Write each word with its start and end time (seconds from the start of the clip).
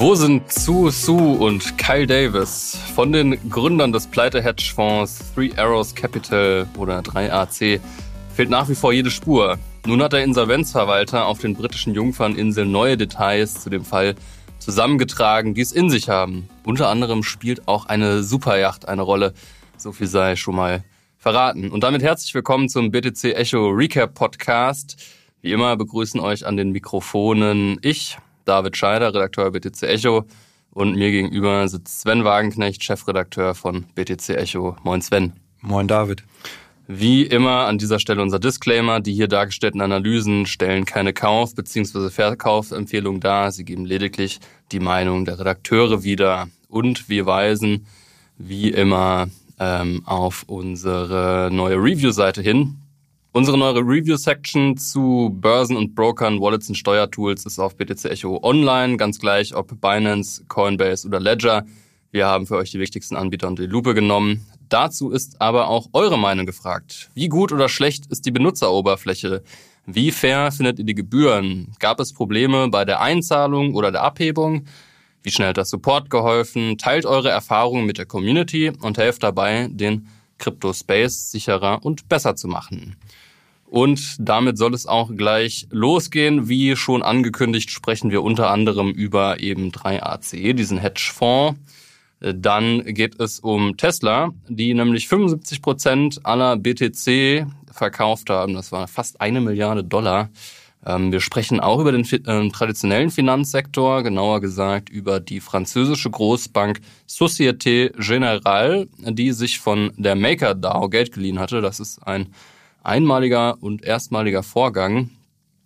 Wo 0.00 0.14
sind 0.14 0.52
Su 0.52 0.90
Su 0.90 1.16
und 1.16 1.76
Kyle 1.76 2.06
Davis? 2.06 2.78
Von 2.94 3.10
den 3.10 3.36
Gründern 3.50 3.92
des 3.92 4.06
Pleite-Hedgefonds 4.06 5.34
Three 5.34 5.50
Arrows 5.56 5.92
Capital 5.92 6.68
oder 6.78 7.00
3AC 7.00 7.80
fehlt 8.32 8.48
nach 8.48 8.68
wie 8.68 8.76
vor 8.76 8.92
jede 8.92 9.10
Spur. 9.10 9.58
Nun 9.86 10.00
hat 10.00 10.12
der 10.12 10.22
Insolvenzverwalter 10.22 11.26
auf 11.26 11.40
den 11.40 11.56
britischen 11.56 11.94
Jungferninseln 11.94 12.70
neue 12.70 12.96
Details 12.96 13.60
zu 13.60 13.70
dem 13.70 13.84
Fall 13.84 14.14
zusammengetragen, 14.60 15.54
die 15.54 15.62
es 15.62 15.72
in 15.72 15.90
sich 15.90 16.08
haben. 16.08 16.48
Unter 16.64 16.90
anderem 16.90 17.24
spielt 17.24 17.66
auch 17.66 17.86
eine 17.86 18.22
Superjacht 18.22 18.86
eine 18.86 19.02
Rolle. 19.02 19.34
So 19.78 19.90
viel 19.90 20.06
sei 20.06 20.36
schon 20.36 20.54
mal 20.54 20.84
verraten. 21.16 21.72
Und 21.72 21.82
damit 21.82 22.04
herzlich 22.04 22.32
willkommen 22.34 22.68
zum 22.68 22.92
BTC 22.92 23.34
Echo 23.34 23.66
Recap 23.70 24.14
Podcast. 24.14 24.96
Wie 25.40 25.50
immer 25.50 25.76
begrüßen 25.76 26.20
euch 26.20 26.46
an 26.46 26.56
den 26.56 26.70
Mikrofonen 26.70 27.78
ich, 27.82 28.16
David 28.48 28.76
Scheider, 28.76 29.14
Redakteur 29.14 29.50
BTC 29.50 29.82
Echo. 29.82 30.24
Und 30.70 30.96
mir 30.96 31.10
gegenüber 31.10 31.68
sitzt 31.68 32.00
Sven 32.00 32.24
Wagenknecht, 32.24 32.82
Chefredakteur 32.82 33.54
von 33.54 33.84
BTC 33.94 34.30
Echo. 34.30 34.76
Moin 34.82 35.02
Sven. 35.02 35.34
Moin 35.60 35.86
David. 35.88 36.22
Wie 36.86 37.24
immer 37.24 37.66
an 37.66 37.76
dieser 37.76 37.98
Stelle 37.98 38.22
unser 38.22 38.38
Disclaimer. 38.38 39.00
Die 39.00 39.12
hier 39.12 39.28
dargestellten 39.28 39.82
Analysen 39.82 40.46
stellen 40.46 40.86
keine 40.86 41.12
Kauf- 41.12 41.54
bzw. 41.54 42.08
Verkaufsempfehlung 42.08 43.20
dar. 43.20 43.52
Sie 43.52 43.64
geben 43.64 43.84
lediglich 43.84 44.40
die 44.72 44.80
Meinung 44.80 45.26
der 45.26 45.38
Redakteure 45.38 46.02
wieder. 46.02 46.48
Und 46.68 47.10
wir 47.10 47.26
weisen 47.26 47.86
wie 48.38 48.70
immer 48.70 49.28
ähm, 49.58 50.02
auf 50.06 50.44
unsere 50.46 51.50
neue 51.52 51.76
Review-Seite 51.76 52.40
hin. 52.40 52.76
Unsere 53.38 53.56
neue 53.56 53.76
Review-Section 53.76 54.76
zu 54.78 55.30
Börsen 55.32 55.76
und 55.76 55.94
Brokern, 55.94 56.40
Wallets 56.40 56.68
und 56.70 56.74
Steuertools 56.74 57.46
ist 57.46 57.60
auf 57.60 57.76
BTC 57.76 58.06
Echo 58.06 58.40
online, 58.42 58.96
ganz 58.96 59.20
gleich 59.20 59.54
ob 59.54 59.80
Binance, 59.80 60.42
Coinbase 60.48 61.06
oder 61.06 61.20
Ledger. 61.20 61.64
Wir 62.10 62.26
haben 62.26 62.48
für 62.48 62.56
euch 62.56 62.72
die 62.72 62.80
wichtigsten 62.80 63.14
Anbieter 63.14 63.46
unter 63.46 63.62
die 63.62 63.68
Lupe 63.68 63.94
genommen. 63.94 64.44
Dazu 64.68 65.10
ist 65.12 65.40
aber 65.40 65.68
auch 65.68 65.86
eure 65.92 66.18
Meinung 66.18 66.46
gefragt. 66.46 67.10
Wie 67.14 67.28
gut 67.28 67.52
oder 67.52 67.68
schlecht 67.68 68.06
ist 68.06 68.26
die 68.26 68.32
Benutzeroberfläche? 68.32 69.44
Wie 69.86 70.10
fair 70.10 70.50
findet 70.50 70.80
ihr 70.80 70.84
die 70.84 70.96
Gebühren? 70.96 71.68
Gab 71.78 72.00
es 72.00 72.12
Probleme 72.12 72.68
bei 72.70 72.84
der 72.84 73.00
Einzahlung 73.00 73.76
oder 73.76 73.92
der 73.92 74.02
Abhebung? 74.02 74.64
Wie 75.22 75.30
schnell 75.30 75.50
hat 75.50 75.58
das 75.58 75.70
Support 75.70 76.10
geholfen? 76.10 76.76
Teilt 76.76 77.06
eure 77.06 77.30
Erfahrungen 77.30 77.86
mit 77.86 77.98
der 77.98 78.06
Community 78.06 78.72
und 78.80 78.98
helft 78.98 79.22
dabei, 79.22 79.68
den 79.70 80.08
Crypto-Space 80.38 81.30
sicherer 81.30 81.84
und 81.84 82.08
besser 82.08 82.34
zu 82.34 82.48
machen. 82.48 82.96
Und 83.70 84.16
damit 84.18 84.56
soll 84.56 84.72
es 84.72 84.86
auch 84.86 85.14
gleich 85.14 85.66
losgehen. 85.70 86.48
Wie 86.48 86.74
schon 86.74 87.02
angekündigt, 87.02 87.70
sprechen 87.70 88.10
wir 88.10 88.22
unter 88.22 88.50
anderem 88.50 88.90
über 88.90 89.40
eben 89.40 89.70
3AC, 89.70 90.54
diesen 90.54 90.78
Hedgefonds. 90.78 91.58
Dann 92.20 92.82
geht 92.84 93.20
es 93.20 93.38
um 93.38 93.76
Tesla, 93.76 94.30
die 94.48 94.74
nämlich 94.74 95.06
75 95.06 95.62
Prozent 95.62 96.20
aller 96.24 96.56
BTC 96.56 97.46
verkauft 97.70 98.30
haben. 98.30 98.54
Das 98.54 98.72
war 98.72 98.88
fast 98.88 99.20
eine 99.20 99.40
Milliarde 99.40 99.84
Dollar. 99.84 100.30
Ähm, 100.84 101.12
wir 101.12 101.20
sprechen 101.20 101.60
auch 101.60 101.78
über 101.78 101.92
den 101.92 102.04
äh, 102.04 102.48
traditionellen 102.50 103.10
Finanzsektor, 103.10 104.02
genauer 104.02 104.40
gesagt 104.40 104.88
über 104.88 105.20
die 105.20 105.40
französische 105.40 106.10
Großbank 106.10 106.80
Société 107.08 107.94
Générale, 107.96 108.88
die 108.98 109.32
sich 109.32 109.60
von 109.60 109.92
der 109.96 110.16
MakerDAO 110.16 110.88
Geld 110.88 111.12
geliehen 111.12 111.38
hatte. 111.38 111.60
Das 111.60 111.78
ist 111.78 111.98
ein 112.06 112.28
einmaliger 112.82 113.56
und 113.60 113.84
erstmaliger 113.84 114.42
Vorgang. 114.42 115.10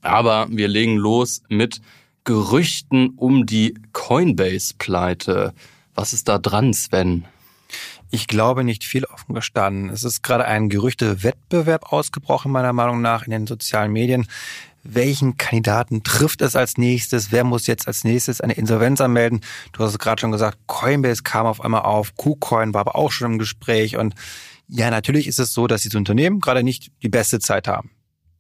Aber 0.01 0.47
wir 0.51 0.69
legen 0.69 0.97
los 0.97 1.43
mit 1.49 1.81
Gerüchten 2.25 3.15
um 3.17 3.47
die 3.47 3.75
Coinbase-Pleite. 3.93 5.53
Was 5.95 6.13
ist 6.13 6.29
da 6.29 6.39
dran, 6.39 6.73
Sven? 6.73 7.25
Ich 8.11 8.27
glaube 8.27 8.65
nicht 8.65 8.85
viel 8.85 9.05
offen 9.05 9.35
gestanden. 9.35 9.89
Es 9.89 10.05
ist 10.05 10.23
gerade 10.23 10.45
ein 10.45 10.69
Gerüchte-Wettbewerb 10.69 11.93
ausgebrochen, 11.93 12.53
meiner 12.53 12.73
Meinung 12.73 13.01
nach, 13.01 13.25
in 13.25 13.31
den 13.31 13.47
sozialen 13.47 13.93
Medien 13.93 14.27
welchen 14.83 15.37
Kandidaten 15.37 16.03
trifft 16.03 16.43
es 16.43 16.57
als 16.57 16.77
nächstes, 16.77 17.31
wer 17.31 17.45
muss 17.45 17.67
jetzt 17.67 17.87
als 17.87 18.05
nächstes 18.05 18.41
eine 18.41 18.55
Insolvenz 18.55 19.01
anmelden. 19.01 19.41
Du 19.73 19.85
hast 19.85 19.93
es 19.93 19.99
gerade 19.99 20.21
schon 20.21 20.33
gesagt, 20.33 20.59
Coinbase 20.67 21.23
kam 21.23 21.47
auf 21.47 21.61
einmal 21.61 21.83
auf, 21.83 22.17
KuCoin 22.17 22.75
war 22.75 22.83
aber 22.83 22.97
auch 22.97 23.13
schon 23.13 23.33
im 23.33 23.39
Gespräch 23.39 23.97
und 23.97 24.15
ja, 24.75 24.91
natürlich 24.91 25.27
ist 25.27 25.39
es 25.39 25.53
so, 25.53 25.67
dass 25.67 25.83
diese 25.83 25.99
Unternehmen 25.99 26.41
gerade 26.41 26.63
nicht 26.63 26.91
die 27.03 27.11
beste 27.11 27.41
Zeit 27.41 27.69
haben. 27.69 27.91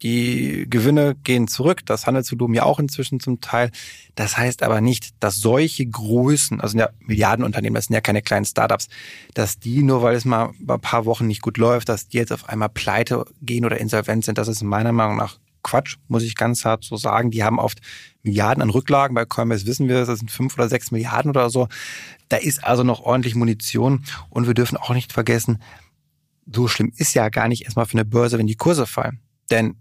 Die 0.00 0.66
Gewinne 0.68 1.14
gehen 1.22 1.46
zurück, 1.46 1.86
das 1.86 2.06
Handelsvolumen 2.06 2.56
ja 2.56 2.64
auch 2.64 2.80
inzwischen 2.80 3.20
zum 3.20 3.40
Teil. 3.40 3.70
Das 4.14 4.36
heißt 4.36 4.62
aber 4.62 4.80
nicht, 4.80 5.10
dass 5.20 5.36
solche 5.36 5.86
Größen, 5.86 6.60
also 6.60 6.76
ja 6.76 6.88
Milliardenunternehmen, 7.00 7.74
das 7.74 7.86
sind 7.86 7.94
ja 7.94 8.00
keine 8.00 8.22
kleinen 8.22 8.46
Startups, 8.46 8.88
dass 9.34 9.58
die 9.60 9.82
nur 9.82 10.02
weil 10.02 10.16
es 10.16 10.24
mal 10.24 10.52
ein 10.66 10.80
paar 10.80 11.04
Wochen 11.04 11.26
nicht 11.26 11.42
gut 11.42 11.58
läuft, 11.58 11.88
dass 11.88 12.08
die 12.08 12.16
jetzt 12.16 12.32
auf 12.32 12.48
einmal 12.48 12.70
pleite 12.70 13.26
gehen 13.42 13.64
oder 13.64 13.78
insolvent 13.78 14.24
sind, 14.24 14.38
das 14.38 14.48
ist 14.48 14.62
meiner 14.62 14.92
Meinung 14.92 15.18
nach 15.18 15.38
Quatsch, 15.62 15.98
muss 16.08 16.24
ich 16.24 16.34
ganz 16.34 16.64
hart 16.64 16.82
so 16.82 16.96
sagen. 16.96 17.30
Die 17.30 17.44
haben 17.44 17.60
oft 17.60 17.80
Milliarden 18.22 18.62
an 18.62 18.70
Rücklagen. 18.70 19.14
Bei 19.14 19.24
Coinbase 19.24 19.66
wissen 19.66 19.86
wir, 19.86 20.04
das 20.04 20.18
sind 20.18 20.30
fünf 20.30 20.54
oder 20.54 20.68
sechs 20.68 20.90
Milliarden 20.90 21.30
oder 21.30 21.50
so. 21.50 21.68
Da 22.28 22.38
ist 22.38 22.64
also 22.64 22.82
noch 22.82 23.00
ordentlich 23.00 23.34
Munition. 23.34 24.04
Und 24.28 24.48
wir 24.48 24.54
dürfen 24.54 24.76
auch 24.76 24.90
nicht 24.90 25.12
vergessen, 25.12 25.62
so 26.50 26.68
schlimm 26.68 26.92
ist 26.96 27.14
ja 27.14 27.28
gar 27.28 27.48
nicht 27.48 27.64
erstmal 27.64 27.86
für 27.86 27.94
eine 27.94 28.04
Börse, 28.04 28.38
wenn 28.38 28.46
die 28.46 28.56
Kurse 28.56 28.86
fallen. 28.86 29.20
Denn 29.50 29.76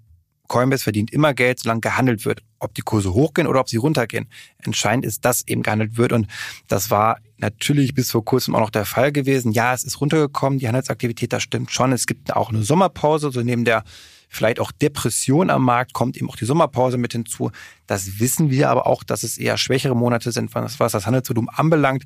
Coinbase 0.51 0.83
verdient 0.83 1.13
immer 1.13 1.33
Geld, 1.33 1.59
solange 1.59 1.79
gehandelt 1.79 2.25
wird. 2.25 2.43
Ob 2.59 2.73
die 2.73 2.81
Kurse 2.81 3.13
hochgehen 3.13 3.47
oder 3.47 3.61
ob 3.61 3.69
sie 3.69 3.77
runtergehen. 3.77 4.27
Entscheidend 4.57 5.05
ist, 5.05 5.23
dass 5.23 5.47
eben 5.47 5.63
gehandelt 5.63 5.95
wird. 5.95 6.11
Und 6.11 6.27
das 6.67 6.91
war 6.91 7.19
natürlich 7.37 7.93
bis 7.93 8.11
vor 8.11 8.25
kurzem 8.25 8.53
auch 8.53 8.59
noch 8.59 8.69
der 8.69 8.83
Fall 8.83 9.13
gewesen. 9.13 9.53
Ja, 9.53 9.73
es 9.73 9.85
ist 9.85 10.01
runtergekommen, 10.01 10.59
die 10.59 10.67
Handelsaktivität, 10.67 11.31
das 11.31 11.41
stimmt 11.41 11.71
schon. 11.71 11.93
Es 11.93 12.05
gibt 12.05 12.35
auch 12.35 12.49
eine 12.49 12.63
Sommerpause, 12.63 13.31
so 13.31 13.41
neben 13.41 13.63
der 13.63 13.85
vielleicht 14.27 14.59
auch 14.59 14.73
Depression 14.73 15.49
am 15.49 15.63
Markt, 15.63 15.93
kommt 15.93 16.17
eben 16.17 16.29
auch 16.29 16.35
die 16.35 16.45
Sommerpause 16.45 16.97
mit 16.97 17.13
hinzu. 17.13 17.51
Das 17.87 18.19
wissen 18.19 18.49
wir 18.49 18.69
aber 18.69 18.87
auch, 18.87 19.03
dass 19.03 19.23
es 19.23 19.37
eher 19.37 19.57
schwächere 19.57 19.95
Monate 19.95 20.33
sind, 20.33 20.53
was 20.53 20.77
das 20.77 21.05
Handelsvolumen 21.05 21.49
anbelangt. 21.49 22.03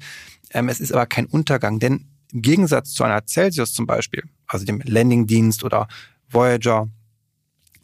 Ähm, 0.51 0.69
es 0.69 0.79
ist 0.79 0.91
aber 0.91 1.07
kein 1.07 1.25
Untergang, 1.25 1.79
denn 1.79 2.07
im 2.35 2.41
Gegensatz 2.41 2.91
zu 2.91 3.05
einer 3.05 3.25
Celsius 3.25 3.73
zum 3.73 3.87
Beispiel, 3.87 4.23
also 4.45 4.65
dem 4.65 4.81
Landing-Dienst 4.83 5.63
oder 5.63 5.87
Voyager, 6.29 6.89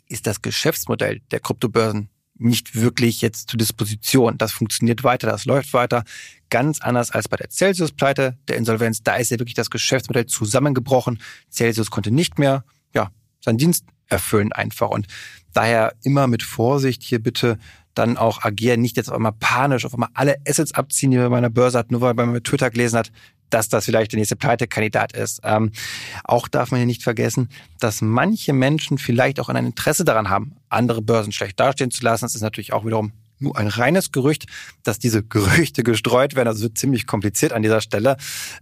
ist 0.09 0.27
das 0.27 0.41
Geschäftsmodell 0.41 1.21
der 1.31 1.39
Kryptobörsen 1.39 2.09
nicht 2.37 2.75
wirklich 2.75 3.21
jetzt 3.21 3.49
zur 3.49 3.57
Disposition. 3.57 4.37
Das 4.37 4.51
funktioniert 4.51 5.05
weiter, 5.05 5.27
das 5.27 5.45
läuft 5.45 5.73
weiter. 5.73 6.03
Ganz 6.49 6.81
anders 6.81 7.11
als 7.11 7.29
bei 7.29 7.37
der 7.37 7.49
Celsius-Pleite, 7.49 8.37
der 8.49 8.57
Insolvenz. 8.57 9.03
Da 9.03 9.15
ist 9.15 9.31
ja 9.31 9.39
wirklich 9.39 9.55
das 9.55 9.69
Geschäftsmodell 9.69 10.25
zusammengebrochen. 10.25 11.21
Celsius 11.49 11.89
konnte 11.89 12.11
nicht 12.11 12.37
mehr, 12.37 12.65
ja, 12.93 13.09
seinen 13.39 13.57
Dienst 13.57 13.85
erfüllen 14.07 14.51
einfach. 14.51 14.89
Und 14.89 15.07
daher 15.53 15.93
immer 16.03 16.27
mit 16.27 16.43
Vorsicht 16.43 17.03
hier 17.03 17.19
bitte 17.19 17.57
dann 17.93 18.17
auch 18.17 18.43
agieren, 18.43 18.81
nicht 18.81 18.97
jetzt 18.97 19.09
auf 19.09 19.15
einmal 19.15 19.33
panisch, 19.33 19.85
auf 19.85 19.93
einmal 19.93 20.09
alle 20.13 20.35
Assets 20.47 20.73
abziehen, 20.73 21.11
die 21.11 21.17
man 21.17 21.31
bei 21.31 21.37
einer 21.37 21.49
Börse 21.49 21.77
hat, 21.77 21.91
nur 21.91 22.01
weil 22.01 22.13
man 22.13 22.31
mit 22.31 22.43
Twitter 22.43 22.69
gelesen 22.69 22.99
hat, 22.99 23.11
dass 23.49 23.69
das 23.69 23.85
vielleicht 23.85 24.13
der 24.13 24.19
nächste 24.19 24.35
Pleitekandidat 24.35 25.13
ist. 25.13 25.41
Ähm, 25.43 25.71
auch 26.23 26.47
darf 26.47 26.71
man 26.71 26.79
hier 26.79 26.87
nicht 26.87 27.03
vergessen, 27.03 27.49
dass 27.79 28.01
manche 28.01 28.53
Menschen 28.53 28.97
vielleicht 28.97 29.39
auch 29.39 29.49
ein 29.49 29.65
Interesse 29.65 30.05
daran 30.05 30.29
haben, 30.29 30.55
andere 30.69 31.01
Börsen 31.01 31.31
schlecht 31.31 31.59
dastehen 31.59 31.91
zu 31.91 32.03
lassen. 32.03 32.25
Das 32.25 32.35
ist 32.35 32.41
natürlich 32.41 32.73
auch 32.73 32.85
wiederum 32.85 33.11
nur 33.41 33.57
ein 33.57 33.67
reines 33.67 34.11
Gerücht, 34.11 34.45
dass 34.83 34.99
diese 34.99 35.23
Gerüchte 35.23 35.83
gestreut 35.83 36.35
werden. 36.35 36.47
Also 36.47 36.63
wird 36.63 36.77
ziemlich 36.77 37.07
kompliziert 37.07 37.53
an 37.53 37.61
dieser 37.61 37.81
Stelle. 37.81 38.17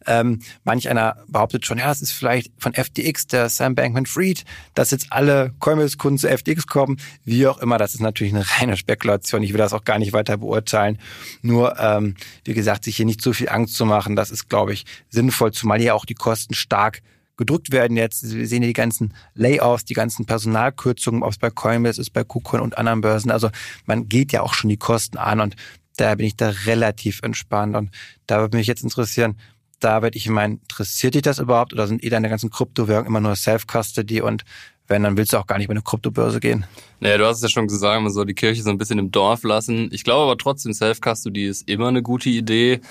Ähm, 0.06 0.40
manch 0.64 0.90
einer 0.90 1.18
behauptet 1.28 1.66
schon, 1.66 1.78
ja, 1.78 1.88
das 1.88 2.02
ist 2.02 2.12
vielleicht 2.12 2.52
von 2.58 2.74
FTX, 2.74 3.28
der 3.28 3.50
Sam 3.50 3.76
Bankman-Fried, 3.76 4.46
dass 4.74 4.92
jetzt 4.92 5.08
alle 5.12 5.54
Coinbase-Kunden 5.60 6.18
zu 6.18 6.28
FTX 6.28 6.68
kommen. 6.68 6.98
Wie 7.24 7.48
auch 7.48 7.60
immer, 7.60 7.78
das 7.78 7.94
ist 7.94 8.02
natürlich 8.02 8.34
eine 8.34 8.46
reine 8.60 8.78
Spekulation. 8.78 9.44
Ich 9.44 9.52
will 9.54 9.60
das 9.60 9.74
auch 9.74 9.84
gar 9.84 10.00
nicht 10.00 10.14
weiter 10.14 10.38
beurteilen. 10.38 11.00
Nur, 11.42 11.78
ähm, 11.80 12.16
wie 12.46 12.54
gesagt, 12.54 12.84
sich 12.84 12.96
hier 12.96 13.06
nicht 13.06 13.22
so 13.22 13.34
viel 13.34 13.50
Angst 13.50 13.76
zu 13.76 13.86
machen, 13.86 14.16
das 14.16 14.32
ist, 14.32 14.50
glaube 14.50 14.74
ich, 14.74 14.86
sinnvoll, 15.10 15.52
zumal 15.52 15.80
hier 15.80 15.96
auch 15.96 16.06
die 16.06 16.16
Kosten 16.16 16.54
stark 16.54 17.02
gedrückt 17.40 17.72
werden 17.72 17.98
jetzt. 17.98 18.36
Wir 18.36 18.46
sehen 18.46 18.62
die 18.62 18.74
ganzen 18.74 19.16
Layoffs, 19.34 19.86
die 19.86 19.96
ganzen 19.96 20.26
Personalkürzungen, 20.26 21.24
ob 21.24 21.32
es 21.32 21.40
bei 21.40 21.50
Coinbase 21.50 22.00
ist, 22.00 22.12
bei 22.12 22.24
KuCoin 22.24 22.62
und 22.62 22.78
anderen 22.78 23.02
Börsen. 23.02 23.32
Also 23.32 23.50
man 23.86 24.08
geht 24.08 24.32
ja 24.32 24.42
auch 24.42 24.54
schon 24.54 24.70
die 24.70 24.78
Kosten 24.78 25.18
an 25.18 25.40
und 25.40 25.56
daher 25.98 26.18
bin 26.18 26.28
ich 26.28 26.36
da 26.36 26.50
relativ 26.66 27.22
entspannt. 27.24 27.76
Und 27.76 27.92
da 28.28 28.42
würde 28.42 28.58
mich 28.58 28.68
jetzt 28.68 28.84
interessieren, 28.84 29.40
David, 29.80 30.16
ich 30.16 30.28
meine, 30.30 30.56
interessiert 30.56 31.16
dich 31.16 31.22
das 31.22 31.40
überhaupt 31.40 31.72
oder 31.72 31.88
sind 31.88 32.04
eh 32.04 32.10
deine 32.10 32.30
ganzen 32.30 32.50
Kryptowährungen 32.50 33.08
immer 33.08 33.22
nur 33.22 33.36
Self-Custody 33.36 34.22
und 34.22 34.44
wenn, 34.88 35.04
dann 35.04 35.18
willst 35.18 35.34
du 35.34 35.38
auch 35.38 35.48
gar 35.48 35.58
nicht 35.58 35.68
bei 35.68 35.72
eine 35.72 35.84
Kryptobörse 35.84 36.40
gehen. 36.40 36.66
Naja, 37.00 37.18
du 37.18 37.26
hast 37.26 37.38
es 37.38 37.44
ja 37.44 37.50
schon 37.50 37.68
gesagt, 37.68 38.02
man 38.02 38.12
soll 38.12 38.26
die 38.26 38.34
Kirche 38.34 38.64
so 38.64 38.70
ein 38.70 38.78
bisschen 38.78 39.00
im 39.00 39.12
Dorf 39.12 39.44
lassen. 39.44 39.90
Ich 39.94 40.04
glaube 40.04 40.24
aber 40.24 40.38
trotzdem, 40.38 40.74
Self-Custody 40.74 41.46
ist 41.46 41.70
immer 41.70 41.88
eine 41.88 42.02
gute 42.02 42.30
Idee. 42.30 42.82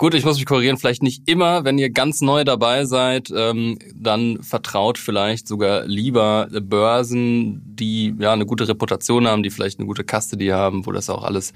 Gut, 0.00 0.14
ich 0.14 0.24
muss 0.24 0.38
mich 0.38 0.46
korrigieren, 0.46 0.78
vielleicht 0.78 1.02
nicht 1.02 1.28
immer, 1.28 1.66
wenn 1.66 1.76
ihr 1.76 1.90
ganz 1.90 2.22
neu 2.22 2.42
dabei 2.42 2.86
seid, 2.86 3.30
ähm, 3.36 3.78
dann 3.94 4.42
vertraut 4.42 4.96
vielleicht 4.96 5.46
sogar 5.46 5.84
lieber 5.84 6.48
Börsen, 6.50 7.60
die 7.66 8.14
ja 8.18 8.32
eine 8.32 8.46
gute 8.46 8.66
Reputation 8.66 9.28
haben, 9.28 9.42
die 9.42 9.50
vielleicht 9.50 9.78
eine 9.78 9.86
gute 9.86 10.02
Custody 10.02 10.46
haben, 10.46 10.86
wo 10.86 10.92
das 10.92 11.10
auch 11.10 11.22
alles 11.22 11.52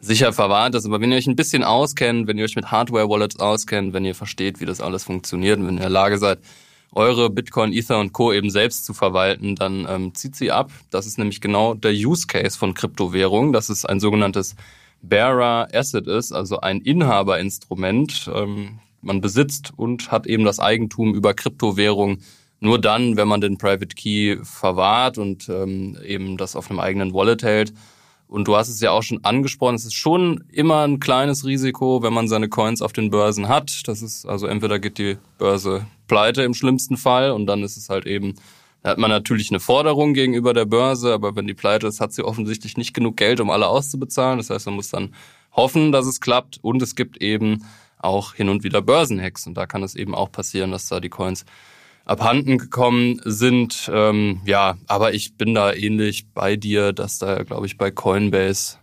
sicher 0.00 0.32
verwahrt 0.32 0.74
ist. 0.74 0.86
Aber 0.86 1.02
wenn 1.02 1.12
ihr 1.12 1.18
euch 1.18 1.26
ein 1.26 1.36
bisschen 1.36 1.64
auskennt, 1.64 2.26
wenn 2.28 2.38
ihr 2.38 2.46
euch 2.46 2.56
mit 2.56 2.70
Hardware-Wallets 2.70 3.38
auskennt, 3.40 3.92
wenn 3.92 4.06
ihr 4.06 4.14
versteht, 4.14 4.62
wie 4.62 4.64
das 4.64 4.80
alles 4.80 5.04
funktioniert 5.04 5.58
und 5.58 5.66
wenn 5.66 5.74
ihr 5.74 5.80
in 5.80 5.82
der 5.82 5.90
Lage 5.90 6.16
seid, 6.16 6.38
eure 6.92 7.28
Bitcoin, 7.28 7.74
Ether 7.74 8.00
und 8.00 8.14
Co. 8.14 8.32
eben 8.32 8.48
selbst 8.48 8.86
zu 8.86 8.94
verwalten, 8.94 9.54
dann 9.54 9.86
ähm, 9.86 10.14
zieht 10.14 10.34
sie 10.34 10.50
ab. 10.50 10.70
Das 10.88 11.04
ist 11.04 11.18
nämlich 11.18 11.42
genau 11.42 11.74
der 11.74 11.92
Use 11.92 12.26
Case 12.26 12.56
von 12.56 12.72
Kryptowährungen. 12.72 13.52
Das 13.52 13.68
ist 13.68 13.84
ein 13.84 14.00
sogenanntes 14.00 14.56
Bearer 15.02 15.68
Asset 15.72 16.06
ist, 16.06 16.32
also 16.32 16.60
ein 16.60 16.80
Inhaberinstrument. 16.80 18.30
Ähm, 18.34 18.78
man 19.00 19.20
besitzt 19.20 19.72
und 19.76 20.10
hat 20.10 20.26
eben 20.26 20.44
das 20.44 20.60
Eigentum 20.60 21.14
über 21.14 21.34
Kryptowährung 21.34 22.18
nur 22.60 22.80
dann, 22.80 23.16
wenn 23.16 23.26
man 23.26 23.40
den 23.40 23.58
Private 23.58 23.94
Key 23.96 24.36
verwahrt 24.44 25.18
und 25.18 25.48
ähm, 25.48 25.98
eben 26.06 26.36
das 26.36 26.54
auf 26.54 26.70
einem 26.70 26.78
eigenen 26.78 27.12
Wallet 27.12 27.42
hält. 27.42 27.72
Und 28.28 28.46
du 28.46 28.56
hast 28.56 28.68
es 28.68 28.80
ja 28.80 28.92
auch 28.92 29.02
schon 29.02 29.24
angesprochen, 29.24 29.74
es 29.74 29.84
ist 29.84 29.94
schon 29.94 30.44
immer 30.50 30.86
ein 30.86 31.00
kleines 31.00 31.44
Risiko, 31.44 32.02
wenn 32.02 32.14
man 32.14 32.28
seine 32.28 32.48
Coins 32.48 32.80
auf 32.80 32.92
den 32.92 33.10
Börsen 33.10 33.48
hat. 33.48 33.86
Das 33.88 34.00
ist 34.00 34.24
also 34.24 34.46
entweder 34.46 34.78
geht 34.78 34.98
die 34.98 35.18
Börse 35.38 35.86
pleite 36.06 36.42
im 36.42 36.54
schlimmsten 36.54 36.96
Fall 36.96 37.32
und 37.32 37.46
dann 37.46 37.64
ist 37.64 37.76
es 37.76 37.90
halt 37.90 38.06
eben, 38.06 38.34
da 38.82 38.90
hat 38.90 38.98
man 38.98 39.10
natürlich 39.10 39.50
eine 39.50 39.60
Forderung 39.60 40.12
gegenüber 40.12 40.54
der 40.54 40.64
Börse, 40.64 41.12
aber 41.12 41.36
wenn 41.36 41.46
die 41.46 41.54
pleite 41.54 41.86
ist, 41.86 42.00
hat 42.00 42.12
sie 42.12 42.24
offensichtlich 42.24 42.76
nicht 42.76 42.94
genug 42.94 43.16
Geld, 43.16 43.40
um 43.40 43.50
alle 43.50 43.68
auszubezahlen. 43.68 44.38
Das 44.38 44.50
heißt, 44.50 44.66
man 44.66 44.74
muss 44.74 44.90
dann 44.90 45.14
hoffen, 45.52 45.92
dass 45.92 46.06
es 46.06 46.20
klappt 46.20 46.58
und 46.62 46.82
es 46.82 46.96
gibt 46.96 47.22
eben 47.22 47.64
auch 47.98 48.34
hin 48.34 48.48
und 48.48 48.64
wieder 48.64 48.82
Börsenhacks 48.82 49.46
und 49.46 49.54
da 49.54 49.66
kann 49.66 49.82
es 49.82 49.94
eben 49.94 50.14
auch 50.14 50.32
passieren, 50.32 50.72
dass 50.72 50.88
da 50.88 50.98
die 50.98 51.10
Coins 51.10 51.44
abhanden 52.04 52.58
gekommen 52.58 53.20
sind. 53.24 53.88
Ähm, 53.92 54.40
ja, 54.44 54.76
aber 54.88 55.14
ich 55.14 55.36
bin 55.36 55.54
da 55.54 55.72
ähnlich 55.72 56.26
bei 56.34 56.56
dir, 56.56 56.92
dass 56.92 57.18
da, 57.18 57.44
glaube 57.44 57.66
ich, 57.66 57.78
bei 57.78 57.92
Coinbase 57.92 58.78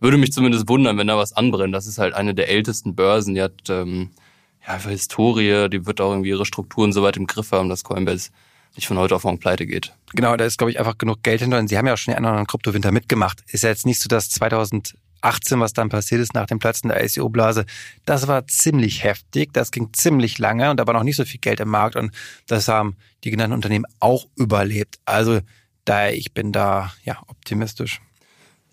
würde 0.00 0.18
mich 0.18 0.32
zumindest 0.32 0.68
wundern, 0.68 0.98
wenn 0.98 1.06
da 1.06 1.16
was 1.16 1.32
anbrennt. 1.32 1.74
Das 1.74 1.86
ist 1.86 1.98
halt 1.98 2.14
eine 2.14 2.34
der 2.34 2.48
ältesten 2.48 2.96
Börsen. 2.96 3.34
Die 3.34 3.42
hat 3.42 3.68
ähm, 3.68 4.10
ja 4.66 4.76
Historie, 4.76 5.68
die 5.70 5.86
wird 5.86 6.00
auch 6.00 6.10
irgendwie 6.10 6.30
ihre 6.30 6.44
Strukturen 6.44 6.92
so 6.92 7.02
weit 7.02 7.16
im 7.16 7.28
Griff 7.28 7.52
haben, 7.52 7.68
dass 7.68 7.84
Coinbase 7.84 8.30
nicht 8.76 8.86
von 8.86 8.98
heute 8.98 9.14
auf 9.14 9.24
morgen 9.24 9.38
pleite 9.38 9.66
geht. 9.66 9.92
Genau, 10.14 10.36
da 10.36 10.44
ist, 10.44 10.58
glaube 10.58 10.70
ich, 10.70 10.78
einfach 10.78 10.98
genug 10.98 11.22
Geld 11.22 11.40
hinter. 11.40 11.58
Und 11.58 11.68
Sie 11.68 11.78
haben 11.78 11.86
ja 11.86 11.94
auch 11.94 11.98
schon 11.98 12.14
den 12.14 12.24
anderen 12.24 12.46
Kryptowinter 12.46 12.92
mitgemacht. 12.92 13.42
Ist 13.48 13.62
ja 13.62 13.70
jetzt 13.70 13.86
nicht 13.86 14.00
so, 14.00 14.08
dass 14.08 14.30
2000 14.30 14.94
18, 15.24 15.58
was 15.58 15.72
dann 15.72 15.88
passiert 15.88 16.20
ist 16.20 16.34
nach 16.34 16.46
dem 16.46 16.58
Platzen 16.58 16.88
der 16.88 17.02
ICO-Blase, 17.02 17.64
das 18.04 18.28
war 18.28 18.46
ziemlich 18.46 19.02
heftig, 19.02 19.52
das 19.52 19.70
ging 19.70 19.88
ziemlich 19.92 20.38
lange 20.38 20.70
und 20.70 20.78
da 20.78 20.86
war 20.86 20.94
noch 20.94 21.02
nicht 21.02 21.16
so 21.16 21.24
viel 21.24 21.40
Geld 21.40 21.60
im 21.60 21.70
Markt 21.70 21.96
und 21.96 22.12
das 22.46 22.68
haben 22.68 22.96
die 23.24 23.30
genannten 23.30 23.54
Unternehmen 23.54 23.86
auch 24.00 24.26
überlebt. 24.36 24.98
Also 25.06 25.40
daher, 25.86 26.14
ich 26.14 26.32
bin 26.32 26.52
da 26.52 26.92
ja 27.04 27.18
optimistisch. 27.26 28.00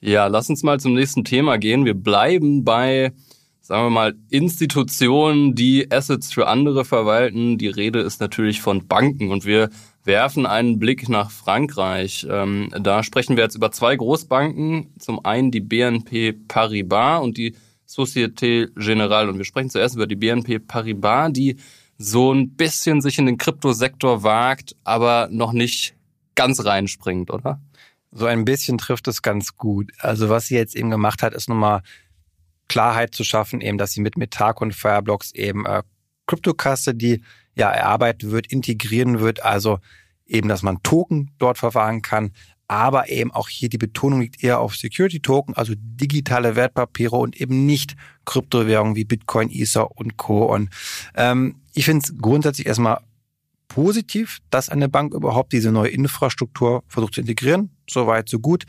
Ja, 0.02 0.28
lass 0.28 0.50
uns 0.50 0.64
mal 0.64 0.80
zum 0.80 0.94
nächsten 0.94 1.24
Thema 1.24 1.58
gehen. 1.58 1.86
Wir 1.86 1.94
bleiben 1.94 2.66
bei, 2.66 3.14
sagen 3.62 3.86
wir 3.86 3.90
mal, 3.92 4.16
Institutionen, 4.30 5.56
die 5.56 5.90
Assets 5.92 6.34
für 6.34 6.48
andere 6.48 6.86
verwalten. 6.86 7.58
Die 7.60 7.68
Rede 7.68 8.02
ist 8.02 8.20
natürlich 8.20 8.62
von 8.62 8.88
Banken 8.88 9.32
und 9.32 9.46
wir 9.46 9.70
werfen 10.04 10.46
einen 10.46 10.80
Blick 10.80 11.10
nach 11.10 11.32
Frankreich. 11.32 12.26
Ähm, 12.30 12.70
da 12.80 13.04
sprechen 13.04 13.36
wir 13.36 13.44
jetzt 13.44 13.56
über 13.56 13.72
zwei 13.72 13.96
Großbanken. 13.96 14.94
Zum 15.00 15.24
einen 15.26 15.52
die 15.52 15.62
BNP 15.62 16.34
Paribas 16.48 17.22
und 17.22 17.38
die 17.38 17.56
Société 17.88 18.74
Générale. 18.76 19.30
Und 19.30 19.38
wir 19.38 19.46
sprechen 19.46 19.70
zuerst 19.70 19.96
über 19.96 20.08
die 20.08 20.16
BNP 20.16 20.60
Paribas, 20.60 21.32
die 21.34 21.58
so 21.98 22.34
ein 22.34 22.56
bisschen 22.56 23.02
sich 23.02 23.20
in 23.20 23.28
den 23.28 23.38
Kryptosektor 23.38 24.24
wagt, 24.24 24.76
aber 24.84 25.30
noch 25.32 25.54
nicht 25.54 25.94
ganz 26.36 26.66
reinspringt, 26.66 27.30
oder? 27.30 27.62
So 28.12 28.26
ein 28.26 28.44
bisschen 28.44 28.78
trifft 28.78 29.08
es 29.08 29.22
ganz 29.22 29.56
gut. 29.56 29.92
Also 30.00 30.30
was 30.30 30.48
sie 30.48 30.56
jetzt 30.56 30.76
eben 30.76 30.90
gemacht 30.90 31.22
hat, 31.22 31.34
ist 31.34 31.48
nochmal 31.48 31.82
Klarheit 32.68 33.14
zu 33.14 33.24
schaffen, 33.24 33.62
eben, 33.62 33.78
dass 33.78 33.92
sie 33.92 34.02
mit 34.02 34.18
Metak 34.18 34.62
und 34.62 34.74
Fireblocks 34.74 35.32
eben 35.34 35.66
äh, 35.66 35.84
Kryptokasse, 36.26 36.96
die 36.96 37.22
ja 37.62 37.70
erarbeitet 37.70 38.32
wird, 38.32 38.48
integrieren 38.48 39.20
wird. 39.20 39.44
Also 39.44 39.80
eben, 40.26 40.50
dass 40.50 40.64
man 40.64 40.82
Token 40.82 41.32
dort 41.38 41.58
verfahren 41.58 42.02
kann, 42.02 42.32
aber 42.68 43.10
eben 43.10 43.32
auch 43.32 43.50
hier 43.50 43.70
die 43.70 43.78
Betonung 43.78 44.22
liegt 44.22 44.44
eher 44.44 44.60
auf 44.60 44.76
Security 44.76 45.20
Token, 45.20 45.56
also 45.56 45.74
digitale 45.78 46.56
Wertpapiere 46.56 47.18
und 47.18 47.40
eben 47.40 47.66
nicht 47.66 47.96
Kryptowährungen 48.26 48.96
wie 48.96 49.04
Bitcoin, 49.04 49.50
Ether 49.52 49.92
und 49.98 50.18
Co. 50.18 50.46
Und 50.46 50.70
ähm, 51.16 51.58
ich 51.74 51.86
finde 51.86 52.06
es 52.06 52.18
grundsätzlich 52.18 52.68
erstmal 52.68 53.00
positiv, 53.68 54.40
dass 54.50 54.70
eine 54.70 54.90
Bank 54.90 55.14
überhaupt 55.14 55.54
diese 55.54 55.72
neue 55.72 55.90
Infrastruktur 55.90 56.84
versucht 56.88 57.16
zu 57.16 57.22
integrieren. 57.22 57.72
Soweit, 57.90 58.30
so 58.30 58.40
gut. 58.40 58.66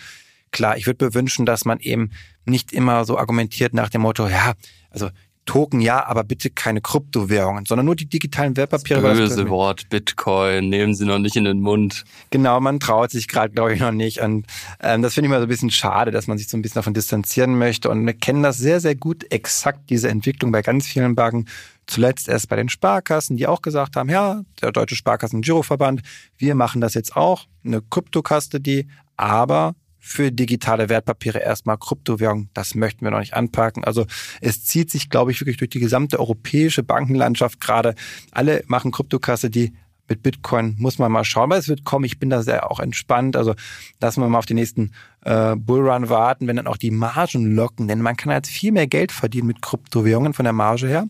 Klar, 0.50 0.76
ich 0.76 0.86
würde 0.86 1.06
mir 1.06 1.14
wünschen, 1.14 1.46
dass 1.46 1.64
man 1.64 1.78
eben 1.78 2.10
nicht 2.44 2.72
immer 2.72 3.04
so 3.04 3.16
argumentiert 3.18 3.72
nach 3.72 3.88
dem 3.88 4.02
Motto, 4.02 4.28
ja, 4.28 4.52
also 4.90 5.10
Token 5.44 5.80
ja, 5.80 6.06
aber 6.06 6.22
bitte 6.22 6.50
keine 6.50 6.80
Kryptowährungen, 6.80 7.64
sondern 7.66 7.84
nur 7.84 7.96
die 7.96 8.06
digitalen 8.06 8.56
Wertpapiere. 8.56 9.02
Das 9.02 9.18
böse 9.18 9.48
Wort 9.48 9.88
Bitcoin, 9.88 10.68
nehmen 10.68 10.94
Sie 10.94 11.04
noch 11.04 11.18
nicht 11.18 11.34
in 11.34 11.44
den 11.44 11.60
Mund. 11.60 12.04
Genau, 12.30 12.60
man 12.60 12.78
traut 12.78 13.10
sich 13.10 13.26
gerade, 13.26 13.52
glaube 13.52 13.74
ich, 13.74 13.80
noch 13.80 13.90
nicht. 13.90 14.20
Und 14.20 14.46
ähm, 14.80 15.02
das 15.02 15.14
finde 15.14 15.26
ich 15.26 15.30
mal 15.30 15.40
so 15.40 15.46
ein 15.46 15.48
bisschen 15.48 15.70
schade, 15.70 16.12
dass 16.12 16.28
man 16.28 16.38
sich 16.38 16.48
so 16.48 16.56
ein 16.56 16.62
bisschen 16.62 16.76
davon 16.76 16.94
distanzieren 16.94 17.58
möchte. 17.58 17.90
Und 17.90 18.06
wir 18.06 18.14
kennen 18.14 18.44
das 18.44 18.58
sehr, 18.58 18.78
sehr 18.78 18.94
gut, 18.94 19.30
exakt 19.32 19.90
diese 19.90 20.08
Entwicklung 20.08 20.52
bei 20.52 20.62
ganz 20.62 20.86
vielen 20.86 21.16
Banken. 21.16 21.46
Zuletzt 21.88 22.28
erst 22.28 22.48
bei 22.48 22.54
den 22.54 22.68
Sparkassen, 22.68 23.36
die 23.36 23.48
auch 23.48 23.62
gesagt 23.62 23.96
haben, 23.96 24.08
ja, 24.08 24.42
der 24.60 24.70
Deutsche 24.70 24.94
Sparkassen-Giroverband, 24.94 26.02
wir 26.38 26.54
machen 26.54 26.80
das 26.80 26.94
jetzt 26.94 27.16
auch, 27.16 27.46
eine 27.64 27.82
Kryptokaste, 27.82 28.60
die 28.60 28.86
aber 29.16 29.74
für 30.04 30.32
digitale 30.32 30.88
Wertpapiere 30.88 31.38
erstmal 31.38 31.78
Kryptowährung. 31.78 32.48
Das 32.54 32.74
möchten 32.74 33.04
wir 33.04 33.12
noch 33.12 33.20
nicht 33.20 33.34
anpacken. 33.34 33.84
Also 33.84 34.04
es 34.40 34.64
zieht 34.64 34.90
sich, 34.90 35.08
glaube 35.08 35.30
ich, 35.30 35.40
wirklich 35.40 35.58
durch 35.58 35.70
die 35.70 35.78
gesamte 35.78 36.18
europäische 36.18 36.82
Bankenlandschaft 36.82 37.60
gerade. 37.60 37.94
Alle 38.32 38.64
machen 38.66 38.90
Kryptokasse, 38.90 39.48
die 39.48 39.72
mit 40.08 40.24
Bitcoin 40.24 40.74
muss 40.78 40.98
man 40.98 41.12
mal 41.12 41.24
schauen, 41.24 41.48
weil 41.50 41.60
es 41.60 41.68
wird 41.68 41.84
kommen. 41.84 42.04
Ich 42.04 42.18
bin 42.18 42.30
da 42.30 42.42
sehr 42.42 42.68
auch 42.68 42.80
entspannt. 42.80 43.36
Also 43.36 43.54
lassen 44.00 44.20
wir 44.20 44.28
mal 44.28 44.38
auf 44.38 44.46
den 44.46 44.56
nächsten 44.56 44.90
äh, 45.24 45.54
Bullrun 45.54 46.08
warten, 46.08 46.48
wenn 46.48 46.56
dann 46.56 46.66
auch 46.66 46.76
die 46.76 46.90
Margen 46.90 47.54
locken. 47.54 47.86
Denn 47.86 48.02
man 48.02 48.16
kann 48.16 48.32
jetzt 48.32 48.50
viel 48.50 48.72
mehr 48.72 48.88
Geld 48.88 49.12
verdienen 49.12 49.46
mit 49.46 49.62
Kryptowährungen 49.62 50.34
von 50.34 50.44
der 50.44 50.52
Marge 50.52 50.88
her, 50.88 51.06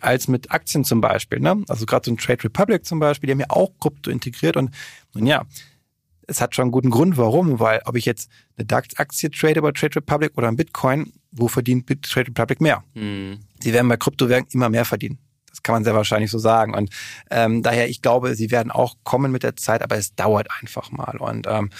als 0.00 0.26
mit 0.26 0.50
Aktien 0.50 0.84
zum 0.84 1.00
Beispiel. 1.00 1.38
Ne? 1.38 1.62
Also 1.68 1.86
gerade 1.86 2.04
so 2.06 2.12
ein 2.12 2.18
Trade 2.18 2.42
Republic 2.42 2.84
zum 2.84 2.98
Beispiel, 2.98 3.28
die 3.28 3.32
haben 3.32 3.40
ja 3.40 3.50
auch 3.50 3.70
Krypto 3.80 4.10
integriert. 4.10 4.56
Und 4.56 4.72
nun 5.14 5.26
ja, 5.26 5.44
es 6.26 6.40
hat 6.40 6.54
schon 6.54 6.64
einen 6.64 6.72
guten 6.72 6.90
Grund, 6.90 7.16
warum, 7.16 7.60
weil 7.60 7.80
ob 7.84 7.96
ich 7.96 8.04
jetzt 8.04 8.30
eine 8.56 8.66
DAX-Aktie 8.66 9.30
trade 9.30 9.62
bei 9.62 9.72
Trade 9.72 9.96
Republic 9.96 10.32
oder 10.36 10.48
ein 10.48 10.56
Bitcoin, 10.56 11.12
wo 11.30 11.48
verdient 11.48 11.86
Trade 12.02 12.28
Republic 12.28 12.60
mehr? 12.60 12.84
Mhm. 12.94 13.40
Sie 13.60 13.72
werden 13.72 13.88
bei 13.88 13.96
Kryptowährungen 13.96 14.48
immer 14.52 14.68
mehr 14.68 14.84
verdienen. 14.84 15.18
Das 15.50 15.62
kann 15.62 15.74
man 15.74 15.84
sehr 15.84 15.94
wahrscheinlich 15.94 16.30
so 16.30 16.38
sagen. 16.38 16.74
Und 16.74 16.90
ähm, 17.30 17.62
daher, 17.62 17.88
ich 17.88 18.00
glaube, 18.00 18.34
sie 18.34 18.50
werden 18.50 18.72
auch 18.72 18.96
kommen 19.04 19.32
mit 19.32 19.42
der 19.42 19.56
Zeit, 19.56 19.82
aber 19.82 19.96
es 19.96 20.14
dauert 20.14 20.48
einfach 20.60 20.90
mal. 20.90 21.18
Und 21.18 21.46
ähm, 21.46 21.70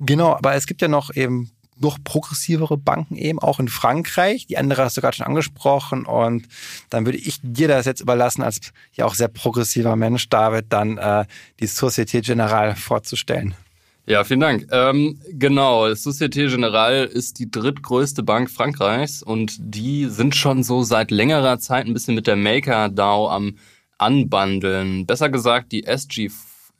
genau, 0.00 0.34
aber 0.34 0.54
es 0.54 0.66
gibt 0.66 0.80
ja 0.80 0.88
noch 0.88 1.14
eben 1.14 1.50
noch 1.78 1.98
progressivere 2.02 2.78
Banken 2.78 3.16
eben, 3.16 3.38
auch 3.38 3.60
in 3.60 3.68
Frankreich. 3.68 4.46
Die 4.46 4.56
andere 4.56 4.84
hast 4.84 4.96
du 4.96 5.00
gerade 5.00 5.16
schon 5.16 5.26
angesprochen. 5.26 6.06
Und 6.06 6.48
dann 6.88 7.04
würde 7.04 7.18
ich 7.18 7.40
dir 7.42 7.68
das 7.68 7.86
jetzt 7.86 8.00
überlassen, 8.00 8.42
als 8.42 8.60
ja 8.92 9.04
auch 9.04 9.14
sehr 9.14 9.28
progressiver 9.28 9.96
Mensch, 9.96 10.28
David, 10.28 10.66
dann 10.70 10.96
äh, 10.96 11.26
die 11.60 11.68
Société 11.68 12.24
Générale 12.24 12.76
vorzustellen. 12.76 13.54
Ja, 14.04 14.24
vielen 14.24 14.40
Dank. 14.40 14.66
Ähm, 14.72 15.20
genau, 15.28 15.84
Société 15.84 16.48
Générale 16.48 17.04
ist 17.04 17.38
die 17.38 17.48
drittgrößte 17.48 18.24
Bank 18.24 18.50
Frankreichs 18.50 19.22
und 19.22 19.54
die 19.60 20.06
sind 20.06 20.34
schon 20.34 20.64
so 20.64 20.82
seit 20.82 21.12
längerer 21.12 21.60
Zeit 21.60 21.86
ein 21.86 21.92
bisschen 21.92 22.16
mit 22.16 22.26
der 22.26 22.34
Maker 22.34 22.88
DAO 22.88 23.28
am 23.28 23.58
Anbandeln. 23.98 25.06
Besser 25.06 25.28
gesagt, 25.28 25.70
die 25.70 25.84
SG 25.84 26.30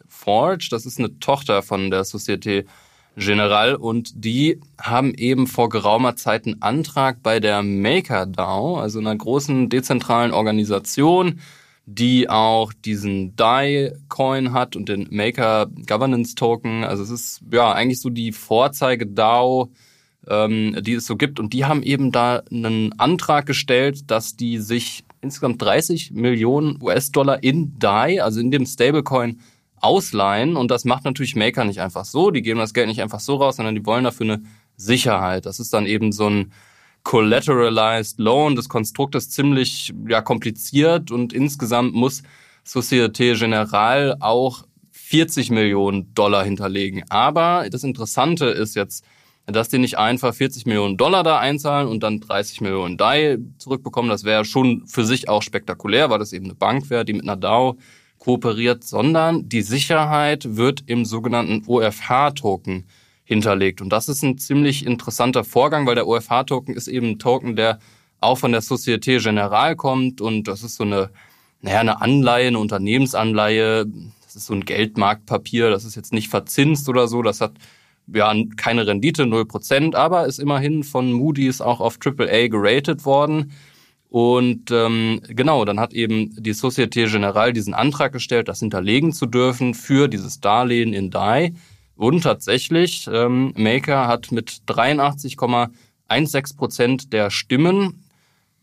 Forge, 0.08 0.66
das 0.72 0.84
ist 0.84 0.98
eine 0.98 1.16
Tochter 1.20 1.62
von 1.62 1.92
der 1.92 2.02
Société 2.02 2.64
Générale 3.16 3.76
und 3.76 4.24
die 4.24 4.58
haben 4.80 5.14
eben 5.14 5.46
vor 5.46 5.68
geraumer 5.68 6.16
Zeit 6.16 6.46
einen 6.46 6.60
Antrag 6.60 7.22
bei 7.22 7.38
der 7.38 7.62
Maker 7.62 8.26
DAO, 8.26 8.78
also 8.78 8.98
einer 8.98 9.14
großen 9.14 9.68
dezentralen 9.68 10.32
Organisation, 10.32 11.38
die 11.86 12.28
auch 12.28 12.72
diesen 12.72 13.34
DAI-Coin 13.36 14.52
hat 14.52 14.76
und 14.76 14.88
den 14.88 15.08
Maker 15.10 15.66
Governance 15.86 16.34
Token. 16.34 16.84
Also 16.84 17.02
es 17.02 17.10
ist 17.10 17.42
ja 17.52 17.72
eigentlich 17.72 18.00
so 18.00 18.08
die 18.08 18.32
Vorzeige 18.32 19.06
DAO, 19.06 19.70
ähm, 20.28 20.76
die 20.80 20.94
es 20.94 21.06
so 21.06 21.16
gibt. 21.16 21.40
Und 21.40 21.52
die 21.52 21.64
haben 21.64 21.82
eben 21.82 22.12
da 22.12 22.42
einen 22.50 22.98
Antrag 22.98 23.46
gestellt, 23.46 24.10
dass 24.10 24.36
die 24.36 24.58
sich 24.58 25.04
insgesamt 25.20 25.60
30 25.60 26.12
Millionen 26.12 26.80
US-Dollar 26.80 27.42
in 27.42 27.78
DAI, 27.78 28.22
also 28.22 28.40
in 28.40 28.50
dem 28.50 28.64
Stablecoin, 28.66 29.40
ausleihen. 29.80 30.56
Und 30.56 30.70
das 30.70 30.84
macht 30.84 31.04
natürlich 31.04 31.34
Maker 31.34 31.64
nicht 31.64 31.80
einfach 31.80 32.04
so. 32.04 32.30
Die 32.30 32.42
geben 32.42 32.60
das 32.60 32.74
Geld 32.74 32.86
nicht 32.86 33.02
einfach 33.02 33.20
so 33.20 33.36
raus, 33.36 33.56
sondern 33.56 33.74
die 33.74 33.84
wollen 33.84 34.04
dafür 34.04 34.24
eine 34.24 34.42
Sicherheit. 34.76 35.46
Das 35.46 35.58
ist 35.58 35.72
dann 35.72 35.86
eben 35.86 36.12
so 36.12 36.28
ein 36.28 36.52
Collateralized 37.02 38.18
Loan. 38.18 38.56
Das 38.56 38.68
Konstrukt 38.68 39.14
ist 39.14 39.32
ziemlich 39.32 39.92
ja, 40.08 40.20
kompliziert 40.22 41.10
und 41.10 41.32
insgesamt 41.32 41.94
muss 41.94 42.22
Societe 42.64 43.34
Generale 43.34 44.16
auch 44.20 44.64
40 44.90 45.50
Millionen 45.50 46.14
Dollar 46.14 46.44
hinterlegen. 46.44 47.02
Aber 47.10 47.66
das 47.70 47.84
Interessante 47.84 48.46
ist 48.46 48.76
jetzt, 48.76 49.04
dass 49.46 49.68
die 49.68 49.78
nicht 49.78 49.98
einfach 49.98 50.34
40 50.34 50.66
Millionen 50.66 50.96
Dollar 50.96 51.24
da 51.24 51.38
einzahlen 51.38 51.88
und 51.88 52.02
dann 52.02 52.20
30 52.20 52.60
Millionen 52.60 52.96
DAI 52.96 53.38
zurückbekommen. 53.58 54.10
Das 54.10 54.24
wäre 54.24 54.44
schon 54.44 54.86
für 54.86 55.04
sich 55.04 55.28
auch 55.28 55.42
spektakulär, 55.42 56.10
weil 56.10 56.18
das 56.18 56.32
eben 56.32 56.46
eine 56.46 56.54
Bank 56.54 56.88
wäre, 56.90 57.04
die 57.04 57.14
mit 57.14 57.24
einer 57.24 57.36
DAO 57.36 57.76
kooperiert, 58.18 58.84
sondern 58.84 59.48
die 59.48 59.62
Sicherheit 59.62 60.56
wird 60.56 60.84
im 60.86 61.04
sogenannten 61.04 61.64
OFH-Token 61.66 62.86
hinterlegt. 63.24 63.80
Und 63.80 63.90
das 63.90 64.08
ist 64.08 64.22
ein 64.22 64.38
ziemlich 64.38 64.86
interessanter 64.86 65.44
Vorgang, 65.44 65.86
weil 65.86 65.94
der 65.94 66.06
OFH-Token 66.06 66.74
ist 66.74 66.88
eben 66.88 67.10
ein 67.10 67.18
Token, 67.18 67.56
der 67.56 67.78
auch 68.20 68.38
von 68.38 68.52
der 68.52 68.62
Societe 68.62 69.18
Generale 69.18 69.76
kommt 69.76 70.20
und 70.20 70.48
das 70.48 70.62
ist 70.62 70.76
so 70.76 70.84
eine, 70.84 71.10
naja, 71.60 71.80
eine 71.80 72.00
Anleihe, 72.00 72.48
eine 72.48 72.58
Unternehmensanleihe. 72.58 73.86
Das 74.22 74.36
ist 74.36 74.46
so 74.46 74.54
ein 74.54 74.64
Geldmarktpapier, 74.64 75.70
das 75.70 75.84
ist 75.84 75.96
jetzt 75.96 76.12
nicht 76.12 76.28
verzinst 76.28 76.88
oder 76.88 77.08
so, 77.08 77.22
das 77.22 77.40
hat 77.40 77.52
ja 78.12 78.34
keine 78.56 78.86
Rendite, 78.86 79.24
0%, 79.24 79.94
aber 79.94 80.26
ist 80.26 80.38
immerhin 80.38 80.84
von 80.84 81.12
Moody's 81.12 81.60
auch 81.60 81.80
auf 81.80 81.98
AAA 82.04 82.48
geratet 82.48 83.04
worden. 83.04 83.52
Und 84.08 84.70
ähm, 84.70 85.20
genau, 85.26 85.64
dann 85.64 85.80
hat 85.80 85.94
eben 85.94 86.34
die 86.36 86.52
Societe 86.52 87.06
Generale 87.06 87.54
diesen 87.54 87.72
Antrag 87.72 88.12
gestellt, 88.12 88.48
das 88.48 88.60
hinterlegen 88.60 89.12
zu 89.12 89.26
dürfen 89.26 89.72
für 89.72 90.08
dieses 90.08 90.40
Darlehen 90.40 90.92
in 90.92 91.10
DAI. 91.10 91.54
Und 91.96 92.22
tatsächlich, 92.22 93.08
ähm, 93.12 93.52
Maker 93.56 94.06
hat 94.06 94.32
mit 94.32 94.62
83,16 94.66 96.56
Prozent 96.56 97.12
der 97.12 97.30
Stimmen 97.30 98.04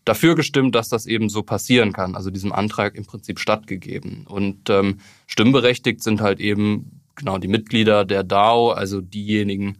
dafür 0.04 0.34
gestimmt, 0.34 0.74
dass 0.74 0.88
das 0.88 1.06
eben 1.06 1.28
so 1.28 1.42
passieren 1.42 1.92
kann, 1.92 2.14
also 2.14 2.30
diesem 2.30 2.52
Antrag 2.52 2.94
im 2.94 3.06
Prinzip 3.06 3.38
stattgegeben. 3.38 4.26
Und 4.26 4.70
ähm, 4.70 4.98
stimmberechtigt 5.26 6.02
sind 6.02 6.20
halt 6.20 6.40
eben 6.40 7.00
genau 7.14 7.38
die 7.38 7.48
Mitglieder 7.48 8.04
der 8.04 8.24
DAO, 8.24 8.70
also 8.70 9.00
diejenigen, 9.00 9.78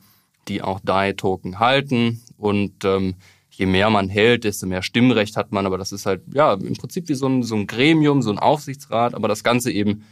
die 0.48 0.62
auch 0.62 0.80
DAI-Token 0.80 1.58
halten. 1.58 2.22
Und 2.36 2.84
ähm, 2.84 3.16
je 3.50 3.66
mehr 3.66 3.90
man 3.90 4.08
hält, 4.08 4.44
desto 4.44 4.66
mehr 4.66 4.82
Stimmrecht 4.82 5.36
hat 5.36 5.52
man. 5.52 5.66
Aber 5.66 5.78
das 5.78 5.92
ist 5.92 6.06
halt, 6.06 6.22
ja, 6.32 6.54
im 6.54 6.76
Prinzip 6.76 7.08
wie 7.08 7.14
so 7.14 7.26
ein, 7.26 7.42
so 7.42 7.56
ein 7.56 7.66
Gremium, 7.66 8.22
so 8.22 8.30
ein 8.30 8.38
Aufsichtsrat, 8.38 9.14
aber 9.14 9.28
das 9.28 9.42
Ganze 9.42 9.72
eben 9.72 10.04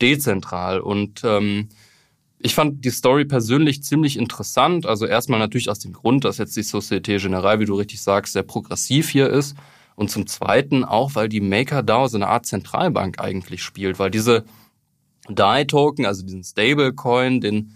dezentral. 0.00 0.80
Und 0.80 1.22
ähm, 1.24 1.68
ich 2.38 2.54
fand 2.54 2.84
die 2.84 2.90
Story 2.90 3.24
persönlich 3.24 3.82
ziemlich 3.82 4.18
interessant. 4.18 4.86
Also 4.86 5.06
erstmal 5.06 5.38
natürlich 5.38 5.70
aus 5.70 5.78
dem 5.78 5.92
Grund, 5.92 6.24
dass 6.24 6.38
jetzt 6.38 6.56
die 6.56 6.62
Societe 6.62 7.16
Generale, 7.16 7.60
wie 7.60 7.64
du 7.64 7.74
richtig 7.74 8.02
sagst, 8.02 8.34
sehr 8.34 8.42
progressiv 8.42 9.08
hier 9.08 9.28
ist. 9.30 9.56
Und 9.94 10.10
zum 10.10 10.26
Zweiten 10.26 10.84
auch, 10.84 11.14
weil 11.14 11.28
die 11.28 11.40
MakerDAO 11.40 12.08
so 12.08 12.18
eine 12.18 12.28
Art 12.28 12.44
Zentralbank 12.44 13.18
eigentlich 13.18 13.62
spielt, 13.62 13.98
weil 13.98 14.10
diese 14.10 14.44
DAI-Token, 15.28 16.04
also 16.04 16.22
diesen 16.22 16.44
Stablecoin, 16.44 17.40
den 17.40 17.72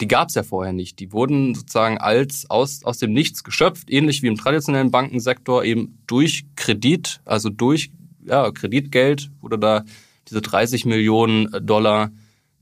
die 0.00 0.08
gab 0.08 0.28
es 0.28 0.34
ja 0.34 0.42
vorher 0.42 0.72
nicht. 0.72 0.98
Die 1.00 1.12
wurden 1.12 1.54
sozusagen 1.54 1.98
als 1.98 2.50
aus, 2.50 2.84
aus 2.84 2.98
dem 2.98 3.12
Nichts 3.12 3.44
geschöpft, 3.44 3.90
ähnlich 3.90 4.22
wie 4.22 4.26
im 4.26 4.36
traditionellen 4.36 4.90
Bankensektor, 4.90 5.64
eben 5.64 5.98
durch 6.06 6.44
Kredit, 6.54 7.20
also 7.24 7.48
durch 7.48 7.90
ja, 8.24 8.50
Kreditgeld 8.50 9.30
wurde 9.40 9.58
da 9.58 9.84
diese 10.28 10.42
30 10.42 10.84
Millionen 10.84 11.48
Dollar 11.64 12.10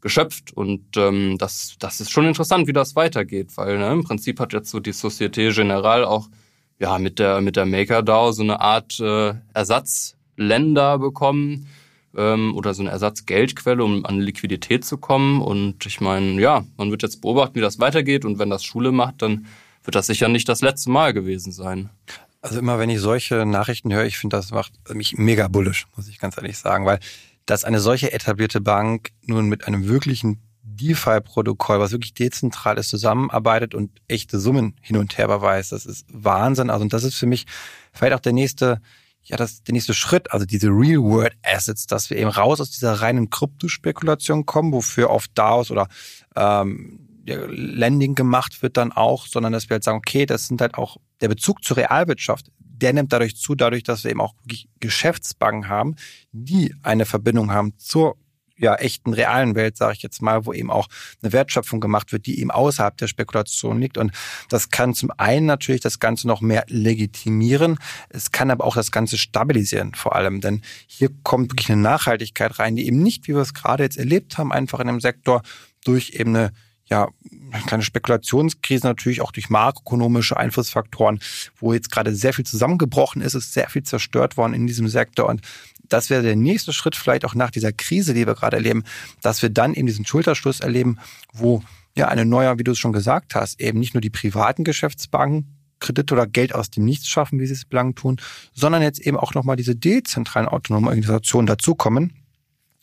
geschöpft. 0.05 0.53
Und 0.53 0.97
ähm, 0.97 1.37
das, 1.39 1.77
das 1.81 2.01
ist 2.01 2.13
schon 2.13 2.27
interessant, 2.27 2.69
wie 2.69 2.73
das 2.73 2.95
weitergeht, 2.95 3.57
weil 3.57 3.79
ne, 3.79 3.91
im 3.91 4.05
Prinzip 4.05 4.39
hat 4.39 4.53
jetzt 4.53 4.71
so 4.71 4.79
die 4.79 4.93
Societe 4.93 5.51
Generale 5.51 6.07
auch 6.07 6.29
ja 6.79 6.99
mit 6.99 7.19
der 7.19 7.41
mit 7.41 7.57
der 7.57 7.67
MakerDAO 7.67 8.33
so 8.33 8.43
eine 8.43 8.61
Art 8.61 9.01
äh, 9.01 9.33
Ersatzländer 9.55 10.99
bekommen 10.99 11.67
ähm, 12.17 12.55
oder 12.55 12.75
so 12.75 12.83
eine 12.83 12.91
Ersatzgeldquelle, 12.91 13.83
um 13.83 14.05
an 14.05 14.21
Liquidität 14.21 14.85
zu 14.85 14.99
kommen. 14.99 15.41
Und 15.41 15.87
ich 15.87 16.03
meine, 16.03 16.39
ja, 16.41 16.65
man 16.77 16.91
wird 16.91 17.03
jetzt 17.03 17.23
beobachten, 17.23 17.55
wie 17.55 17.63
das 17.63 17.79
weitergeht. 17.79 18.27
Und 18.27 18.39
wenn 18.39 18.51
das 18.51 18.63
Schule 18.63 18.93
macht, 18.93 19.23
dann 19.23 19.47
wird 19.85 19.95
das 19.95 20.07
sicher 20.07 20.29
nicht 20.29 20.51
das 20.51 20.61
letzte 20.61 20.91
Mal 20.91 21.15
gewesen 21.15 21.51
sein. 21.51 21.89
Also 22.43 22.59
immer 22.59 22.79
wenn 22.79 22.91
ich 22.91 23.01
solche 23.01 23.47
Nachrichten 23.47 23.91
höre, 23.91 24.05
ich 24.05 24.19
finde, 24.19 24.37
das 24.37 24.51
macht 24.51 24.73
mich 24.93 25.17
mega 25.17 25.49
bullisch, 25.49 25.87
muss 25.97 26.09
ich 26.09 26.19
ganz 26.19 26.37
ehrlich 26.37 26.59
sagen, 26.59 26.85
weil 26.85 27.01
dass 27.47 27.65
eine 27.65 27.81
solche 27.81 28.13
etablierte 28.13 28.61
Bank 28.61 29.11
nun 29.23 29.49
mit 29.49 29.67
einem 29.67 29.89
wirklichen 29.89 30.43
DeFi-Protokoll, 30.63 31.79
was 31.79 31.93
wirklich 31.93 32.15
dezentral 32.15 32.79
ist, 32.79 32.89
zusammenarbeitet 32.89 33.75
und 33.75 33.91
echte 34.09 34.41
Summen 34.41 34.77
hin 34.81 34.97
und 34.97 35.17
her 35.19 35.27
überweist, 35.27 35.73
das 35.73 35.87
ist 35.87 36.07
Wahnsinn. 36.11 36.71
Also 36.71 36.83
und 36.83 36.93
das 36.93 37.05
ist 37.05 37.17
für 37.17 37.27
mich 37.27 37.47
vielleicht 37.93 38.15
auch 38.15 38.21
der 38.21 38.33
nächste 38.33 38.81
ja, 39.27 39.39
das 39.39 39.63
der 39.63 39.73
nächste 39.73 39.95
Schritt, 39.95 40.31
also 40.33 40.45
diese 40.45 40.69
Real-World-Assets, 40.69 41.87
dass 41.87 42.11
wir 42.11 42.19
eben 42.19 42.29
raus 42.29 42.61
aus 42.61 42.71
dieser 42.71 42.93
reinen 43.01 43.31
Kryptospekulation 43.31 44.45
kommen, 44.45 44.73
wofür 44.73 45.09
oft 45.11 45.31
DAOs 45.35 45.71
oder 45.71 45.89
ähm, 46.37 47.01
Lending 47.27 48.15
gemacht 48.15 48.63
wird 48.63 48.77
dann 48.77 48.93
auch, 48.93 49.27
sondern 49.27 49.55
dass 49.55 49.71
wir 49.71 49.77
halt 49.77 49.85
sagen, 49.85 49.97
okay, 49.97 50.27
das 50.27 50.47
sind 50.47 50.61
halt 50.61 50.75
auch 50.75 50.99
der 51.23 51.29
Bezug 51.29 51.65
zur 51.65 51.79
Realwirtschaft, 51.79 52.51
der 52.81 52.93
nimmt 52.93 53.13
dadurch 53.13 53.37
zu, 53.37 53.55
dadurch, 53.55 53.83
dass 53.83 54.05
wir 54.05 54.11
eben 54.11 54.21
auch 54.21 54.35
Geschäftsbanken 54.81 55.69
haben, 55.69 55.97
die 56.33 56.75
eine 56.83 57.07
Verbindung 57.07 57.53
haben 57.53 57.79
zur 57.79 58.17
ja, 58.57 58.77
echten 58.77 59.13
realen 59.13 59.55
Welt, 59.55 59.77
sage 59.77 59.95
ich 59.95 60.03
jetzt 60.03 60.23
mal, 60.23 60.47
wo 60.47 60.53
eben 60.53 60.71
auch 60.71 60.87
eine 61.23 61.33
Wertschöpfung 61.33 61.81
gemacht 61.81 62.13
wird, 62.13 62.27
die 62.27 62.41
eben 62.41 62.51
außerhalb 62.51 62.97
der 62.97 63.09
Spekulation 63.09 63.81
liegt. 63.81 63.99
Und 63.99 64.13
das 64.49 64.71
kann 64.71 64.95
zum 64.95 65.11
einen 65.17 65.47
natürlich 65.47 65.81
das 65.81 65.99
Ganze 65.99 66.29
noch 66.29 66.41
mehr 66.41 66.65
legitimieren, 66.69 67.79
es 68.11 68.31
kann 68.31 68.51
aber 68.51 68.65
auch 68.65 68.77
das 68.77 68.93
Ganze 68.93 69.19
stabilisieren 69.19 69.95
vor 69.95 70.15
allem, 70.15 70.41
denn 70.41 70.63
hier 70.87 71.11
kommt 71.23 71.53
wirklich 71.53 71.71
eine 71.71 71.83
Nachhaltigkeit 71.83 72.59
rein, 72.59 72.77
die 72.77 72.87
eben 72.87 73.03
nicht, 73.03 73.27
wie 73.27 73.35
wir 73.35 73.43
es 73.43 73.55
gerade 73.55 73.83
jetzt 73.83 73.99
erlebt 73.99 74.39
haben, 74.39 74.53
einfach 74.53 74.81
in 74.81 74.87
dem 74.87 75.01
Sektor 75.01 75.43
durch 75.85 76.11
eben 76.15 76.37
eine 76.37 76.53
ja, 76.87 77.09
kleine 77.67 77.83
Spekulationskrise 77.83 78.87
natürlich 78.87 79.21
auch 79.21 79.33
durch 79.33 79.49
makroökonomische 79.49 80.37
Einflussfaktoren, 80.37 81.19
wo 81.57 81.73
jetzt 81.73 81.91
gerade 81.91 82.15
sehr 82.15 82.33
viel 82.33 82.45
zusammengebrochen 82.45 83.23
ist, 83.23 83.35
ist 83.35 83.53
sehr 83.53 83.69
viel 83.69 83.83
zerstört 83.83 84.37
worden 84.37 84.55
in 84.55 84.67
diesem 84.67 84.89
Sektor. 84.89 85.29
Und 85.29 85.41
das 85.89 86.11
wäre 86.11 86.23
der 86.23 86.37
nächste 86.37 86.73
Schritt 86.73 86.97
vielleicht 86.97 87.25
auch 87.25 87.35
nach 87.35 87.51
dieser 87.51 87.73
Krise, 87.73 88.15
die 88.15 88.27
wir 88.27 88.35
gerade 88.35 88.57
erleben, 88.57 88.85
dass 89.23 89.43
wir 89.43 89.51
dann 89.51 89.75
eben 89.75 89.87
diesen 89.87 90.07
Schulterschluss 90.07 90.61
erleben, 90.61 90.99
wo 91.33 91.63
ja 91.97 92.09
eine 92.09 92.25
neue, 92.25 92.59
wie 92.59 92.65
du 92.65 92.73
es 92.73 92.79
schon 92.79 92.93
gesagt 92.93 93.35
hast, 93.35 93.61
eben 93.61 93.79
nicht 93.79 93.95
nur 93.95 94.01
die 94.01 94.11
privaten 94.11 94.65
Geschäftsbanken 94.65 95.55
Kredit 95.81 96.13
oder 96.13 96.27
Geld 96.27 96.55
aus 96.55 96.71
dem 96.71 96.85
Nichts 96.85 97.09
schaffen, 97.09 97.41
wie 97.41 97.47
sie 97.47 97.53
es 97.53 97.65
bislang 97.65 97.95
tun, 97.95 98.19
sondern 98.55 98.83
jetzt 98.83 99.01
eben 99.01 99.19
auch 99.19 99.35
nochmal 99.35 99.57
diese 99.57 99.77
dezentralen 99.77 100.49
autonomen 100.49 100.87
Organisationen 100.87 101.47
dazukommen, 101.47 102.15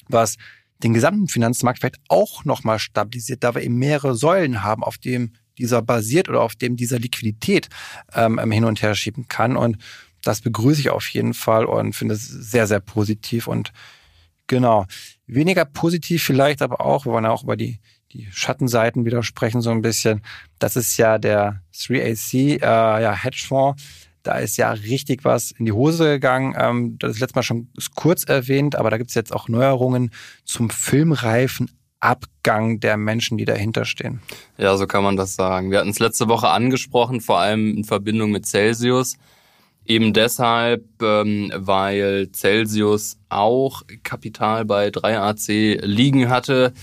was 0.07 0.37
den 0.83 0.93
gesamten 0.93 1.27
Finanzmarkt 1.27 1.79
vielleicht 1.79 1.99
auch 2.07 2.45
nochmal 2.45 2.79
stabilisiert, 2.79 3.43
da 3.43 3.55
wir 3.55 3.61
eben 3.61 3.77
mehrere 3.77 4.15
Säulen 4.15 4.63
haben, 4.63 4.83
auf 4.83 4.97
dem 4.97 5.33
dieser 5.57 5.81
basiert 5.81 6.29
oder 6.29 6.41
auf 6.41 6.55
dem 6.55 6.75
dieser 6.75 6.99
Liquidität 6.99 7.69
ähm, 8.13 8.39
hin 8.51 8.65
und 8.65 8.81
her 8.81 8.95
schieben 8.95 9.27
kann. 9.27 9.55
Und 9.55 9.77
das 10.23 10.41
begrüße 10.41 10.81
ich 10.81 10.89
auf 10.89 11.07
jeden 11.09 11.33
Fall 11.33 11.65
und 11.65 11.93
finde 11.93 12.15
es 12.15 12.27
sehr, 12.27 12.67
sehr 12.67 12.79
positiv. 12.79 13.47
Und 13.47 13.71
genau, 14.47 14.85
weniger 15.27 15.65
positiv 15.65 16.23
vielleicht, 16.23 16.61
aber 16.61 16.81
auch, 16.81 17.05
wir 17.05 17.13
wollen 17.13 17.25
auch 17.25 17.43
über 17.43 17.57
die, 17.57 17.79
die 18.11 18.27
Schattenseiten 18.31 19.05
wieder 19.05 19.23
sprechen, 19.23 19.61
so 19.61 19.71
ein 19.71 19.81
bisschen. 19.81 20.21
Das 20.59 20.75
ist 20.75 20.97
ja 20.97 21.17
der 21.17 21.61
3AC, 21.75 22.61
äh, 22.61 23.01
ja, 23.03 23.13
Hedgefonds. 23.13 23.81
Da 24.23 24.37
ist 24.37 24.57
ja 24.57 24.71
richtig 24.71 25.25
was 25.25 25.51
in 25.51 25.65
die 25.65 25.71
Hose 25.71 26.05
gegangen. 26.05 26.55
Ähm, 26.57 26.97
das 26.99 27.11
ist 27.11 27.19
letztes 27.19 27.35
Mal 27.35 27.43
schon 27.43 27.69
kurz 27.95 28.23
erwähnt, 28.23 28.75
aber 28.75 28.89
da 28.89 28.97
gibt 28.97 29.09
es 29.09 29.15
jetzt 29.15 29.33
auch 29.33 29.47
Neuerungen 29.47 30.11
zum 30.45 30.69
filmreifen 30.69 31.71
Abgang 31.99 32.79
der 32.79 32.97
Menschen, 32.97 33.37
die 33.37 33.45
dahinter 33.45 33.85
stehen. 33.85 34.21
Ja, 34.57 34.75
so 34.75 34.87
kann 34.87 35.03
man 35.03 35.15
das 35.15 35.35
sagen. 35.35 35.69
Wir 35.69 35.79
hatten 35.79 35.91
es 35.91 35.99
letzte 35.99 36.27
Woche 36.27 36.49
angesprochen, 36.49 37.21
vor 37.21 37.39
allem 37.39 37.77
in 37.77 37.83
Verbindung 37.83 38.31
mit 38.31 38.45
Celsius. 38.45 39.17
Eben 39.85 40.13
deshalb, 40.13 40.83
ähm, 41.01 41.51
weil 41.55 42.29
Celsius 42.33 43.17
auch 43.29 43.83
Kapital 44.03 44.65
bei 44.65 44.89
3AC 44.89 45.79
liegen 45.81 46.29
hatte. 46.29 46.73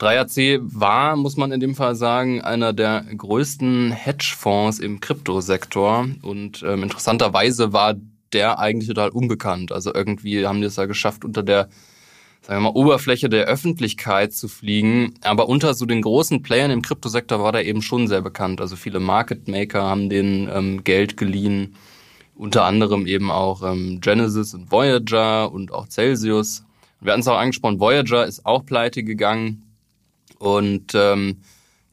3AC 0.00 0.60
war, 0.62 1.16
muss 1.16 1.36
man 1.36 1.52
in 1.52 1.60
dem 1.60 1.74
Fall 1.74 1.94
sagen, 1.94 2.40
einer 2.40 2.72
der 2.72 3.04
größten 3.16 3.90
Hedgefonds 3.90 4.78
im 4.78 5.00
Kryptosektor. 5.00 6.08
Und 6.22 6.62
ähm, 6.62 6.84
interessanterweise 6.84 7.72
war 7.72 7.94
der 8.32 8.58
eigentlich 8.58 8.88
total 8.88 9.10
unbekannt. 9.10 9.72
Also 9.72 9.92
irgendwie 9.92 10.46
haben 10.46 10.60
die 10.60 10.66
es 10.66 10.76
ja 10.76 10.86
geschafft, 10.86 11.24
unter 11.24 11.42
der 11.42 11.68
sagen 12.42 12.62
wir 12.62 12.70
mal, 12.70 12.78
Oberfläche 12.78 13.28
der 13.28 13.46
Öffentlichkeit 13.46 14.32
zu 14.32 14.48
fliegen. 14.48 15.14
Aber 15.22 15.48
unter 15.48 15.74
so 15.74 15.84
den 15.84 16.02
großen 16.02 16.42
Playern 16.42 16.70
im 16.70 16.82
Kryptosektor 16.82 17.42
war 17.42 17.52
der 17.52 17.66
eben 17.66 17.82
schon 17.82 18.06
sehr 18.06 18.22
bekannt. 18.22 18.60
Also 18.60 18.76
viele 18.76 19.00
Market 19.00 19.48
Maker 19.48 19.82
haben 19.82 20.08
den 20.08 20.48
ähm, 20.52 20.84
Geld 20.84 21.16
geliehen 21.16 21.74
unter 22.38 22.64
anderem 22.64 23.06
eben 23.06 23.30
auch 23.30 23.62
ähm, 23.62 24.00
Genesis 24.00 24.54
und 24.54 24.70
Voyager 24.70 25.52
und 25.52 25.72
auch 25.72 25.88
Celsius. 25.88 26.64
Wir 27.00 27.12
hatten 27.12 27.20
es 27.20 27.28
auch 27.28 27.36
angesprochen, 27.38 27.80
Voyager 27.80 28.26
ist 28.26 28.46
auch 28.46 28.64
pleite 28.64 29.02
gegangen. 29.02 29.67
Und 30.38 30.94
ähm, 30.94 31.42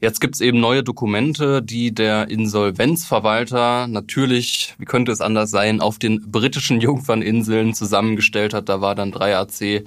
jetzt 0.00 0.20
gibt's 0.20 0.40
eben 0.40 0.60
neue 0.60 0.82
Dokumente, 0.82 1.62
die 1.62 1.94
der 1.94 2.28
Insolvenzverwalter 2.28 3.86
natürlich, 3.88 4.74
wie 4.78 4.84
könnte 4.84 5.12
es 5.12 5.20
anders 5.20 5.50
sein, 5.50 5.80
auf 5.80 5.98
den 5.98 6.30
britischen 6.30 6.80
Jungferninseln 6.80 7.74
zusammengestellt 7.74 8.54
hat. 8.54 8.68
Da 8.68 8.80
war 8.80 8.94
dann 8.94 9.12
3AC 9.12 9.84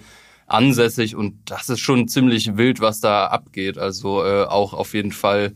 ansässig 0.47 1.15
und 1.15 1.35
das 1.45 1.69
ist 1.69 1.79
schon 1.79 2.07
ziemlich 2.07 2.57
wild, 2.57 2.81
was 2.81 2.99
da 2.99 3.27
abgeht. 3.27 3.77
Also 3.77 4.23
äh, 4.23 4.45
auch 4.45 4.73
auf 4.73 4.93
jeden 4.93 5.11
Fall 5.11 5.53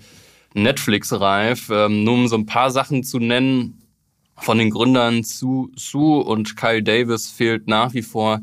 Netflix-reif. 0.53 1.69
Ähm, 1.71 2.03
nur 2.03 2.13
um 2.13 2.27
so 2.27 2.35
ein 2.35 2.45
paar 2.45 2.71
Sachen 2.71 3.03
zu 3.03 3.19
nennen, 3.19 3.79
von 4.37 4.57
den 4.57 4.71
Gründern 4.71 5.23
Su 5.23 5.69
Su 5.75 6.17
und 6.17 6.55
Kyle 6.57 6.83
Davis 6.83 7.29
fehlt 7.29 7.67
nach 7.67 7.93
wie 7.93 8.01
vor 8.01 8.39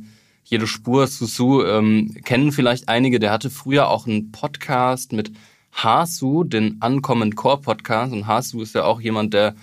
jede 0.50 0.66
Spur. 0.66 1.06
Su 1.06 1.26
Su 1.26 1.64
ähm, 1.64 2.14
kennen 2.24 2.52
vielleicht 2.52 2.88
einige, 2.88 3.18
der 3.18 3.30
hatte 3.30 3.50
früher 3.50 3.88
auch 3.88 4.06
einen 4.06 4.32
Podcast 4.32 5.12
mit 5.12 5.32
Hasu, 5.72 6.44
den 6.44 6.80
Uncommon 6.84 7.34
Core 7.34 7.60
Podcast. 7.60 8.12
Und 8.12 8.26
Hasu 8.26 8.60
ist 8.60 8.74
ja 8.74 8.84
auch 8.84 9.00
jemand, 9.00 9.32
der 9.32 9.54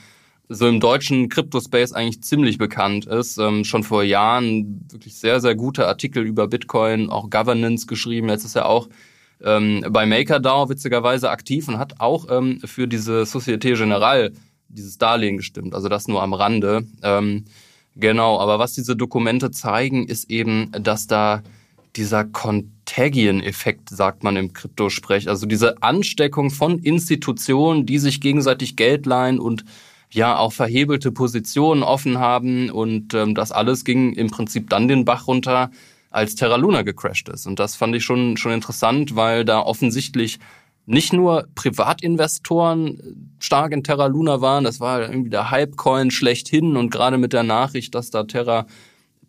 so 0.49 0.65
im 0.65 0.79
deutschen 0.79 1.27
Crypto-Space 1.27 1.91
eigentlich 1.91 2.23
ziemlich 2.23 2.57
bekannt 2.57 3.05
ist. 3.05 3.37
Ähm, 3.37 3.65
schon 3.65 3.83
vor 3.83 4.03
Jahren 4.03 4.85
wirklich 4.89 5.15
sehr, 5.15 5.41
sehr 5.41 5.55
gute 5.55 5.87
Artikel 5.87 6.23
über 6.23 6.47
Bitcoin, 6.47 7.09
auch 7.09 7.29
Governance 7.29 7.85
geschrieben. 7.85 8.29
Jetzt 8.29 8.45
ist 8.45 8.55
er 8.55 8.67
auch 8.67 8.87
ähm, 9.43 9.85
bei 9.89 10.05
MakerDAO 10.05 10.69
witzigerweise 10.69 11.29
aktiv 11.29 11.67
und 11.67 11.77
hat 11.77 11.99
auch 11.99 12.27
ähm, 12.29 12.61
für 12.63 12.87
diese 12.87 13.25
Societe 13.25 13.73
Generale 13.73 14.31
dieses 14.69 14.97
Darlehen 14.97 15.37
gestimmt. 15.37 15.75
Also 15.75 15.89
das 15.89 16.07
nur 16.07 16.23
am 16.23 16.33
Rande. 16.33 16.87
Ähm, 17.03 17.43
genau, 17.99 18.39
aber 18.39 18.59
was 18.59 18.73
diese 18.73 18.95
Dokumente 18.95 19.51
zeigen, 19.51 20.07
ist 20.07 20.29
eben, 20.29 20.71
dass 20.71 21.07
da 21.07 21.43
dieser 21.95 22.25
Contagion-Effekt, 22.25 23.89
sagt 23.89 24.23
man 24.23 24.35
im 24.35 24.53
Kryptosprech, 24.53 25.29
also 25.29 25.45
diese 25.45 25.81
Ansteckung 25.81 26.51
von 26.51 26.79
Institutionen, 26.79 27.85
die 27.85 27.97
sich 27.97 28.21
gegenseitig 28.21 28.75
Geld 28.75 29.05
leihen 29.05 29.39
und 29.39 29.65
ja 30.11 30.37
auch 30.37 30.53
verhebelte 30.53 31.11
Positionen 31.11 31.83
offen 31.83 32.19
haben 32.19 32.69
und 32.69 33.13
ähm, 33.13 33.35
das 33.35 33.51
alles 33.51 33.83
ging 33.83 34.13
im 34.13 34.29
Prinzip 34.29 34.69
dann 34.69 34.87
den 34.87 35.05
Bach 35.05 35.27
runter, 35.27 35.71
als 36.09 36.35
Terra 36.35 36.55
Luna 36.55 36.83
gecrashed 36.83 37.29
ist. 37.29 37.45
Und 37.45 37.59
das 37.59 37.75
fand 37.75 37.95
ich 37.95 38.03
schon, 38.03 38.37
schon 38.37 38.53
interessant, 38.53 39.15
weil 39.15 39.43
da 39.43 39.59
offensichtlich 39.59 40.39
nicht 40.87 41.11
nur 41.11 41.47
Privatinvestoren 41.53 43.35
stark 43.39 43.73
in 43.73 43.83
Terra 43.83 44.07
Luna 44.07 44.41
waren, 44.41 44.63
das 44.63 44.79
war 44.79 45.01
irgendwie 45.01 45.29
der 45.29 45.51
Hypecoin 45.51 46.11
schlechthin 46.11 46.77
und 46.77 46.89
gerade 46.89 47.17
mit 47.17 47.33
der 47.33 47.43
Nachricht, 47.43 47.93
dass 47.93 48.09
da 48.09 48.23
Terra 48.23 48.65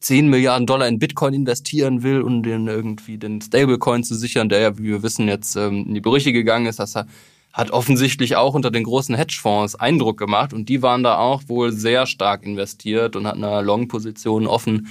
10 0.01 0.29
Milliarden 0.29 0.69
Dollar 0.69 0.87
in 0.87 1.01
Bitcoin 1.01 1.35
investieren 1.35 2.05
will 2.05 2.23
und 2.23 2.45
den 2.45 2.69
irgendwie 2.69 3.19
den 3.19 3.41
Stablecoin 3.41 4.05
zu 4.05 4.15
sichern, 4.15 4.49
der 4.49 4.61
ja, 4.61 4.79
wie 4.79 4.85
wir 4.85 5.03
wissen, 5.03 5.27
jetzt 5.27 5.57
ähm, 5.57 5.87
in 5.89 5.95
die 5.95 6.01
Brüche 6.01 6.33
gegangen 6.33 6.67
ist, 6.67 6.79
das 6.79 6.95
hat 6.95 7.71
offensichtlich 7.73 8.37
auch 8.37 8.55
unter 8.55 8.71
den 8.71 8.85
großen 8.85 9.17
Hedgefonds 9.17 9.75
Eindruck 9.75 10.17
gemacht 10.17 10.53
und 10.53 10.69
die 10.69 10.81
waren 10.83 11.03
da 11.03 11.19
auch 11.19 11.43
wohl 11.49 11.73
sehr 11.73 12.07
stark 12.07 12.47
investiert 12.47 13.17
und 13.17 13.27
hatten 13.27 13.43
eine 13.43 13.63
Long-Position 13.63 14.47
offen, 14.47 14.87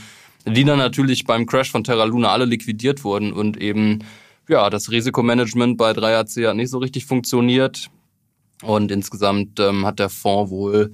die 0.45 0.65
dann 0.65 0.79
natürlich 0.79 1.23
beim 1.23 1.45
Crash 1.45 1.71
von 1.71 1.85
Terra 1.85 2.03
Luna 2.03 2.29
alle 2.29 2.43
liquidiert 2.45 3.05
wurden 3.05 3.31
und 3.31 3.55
eben 3.55 3.99
ja, 4.47 4.69
das 4.69 4.91
Risikomanagement 4.91 5.77
bei 5.77 5.91
3AC 5.91 6.47
hat 6.47 6.55
nicht 6.55 6.69
so 6.69 6.77
richtig 6.77 7.05
funktioniert. 7.05 7.89
Und 8.63 8.91
insgesamt 8.91 9.59
ähm, 9.59 9.85
hat 9.85 9.99
der 9.99 10.09
Fonds 10.09 10.49
wohl 10.51 10.93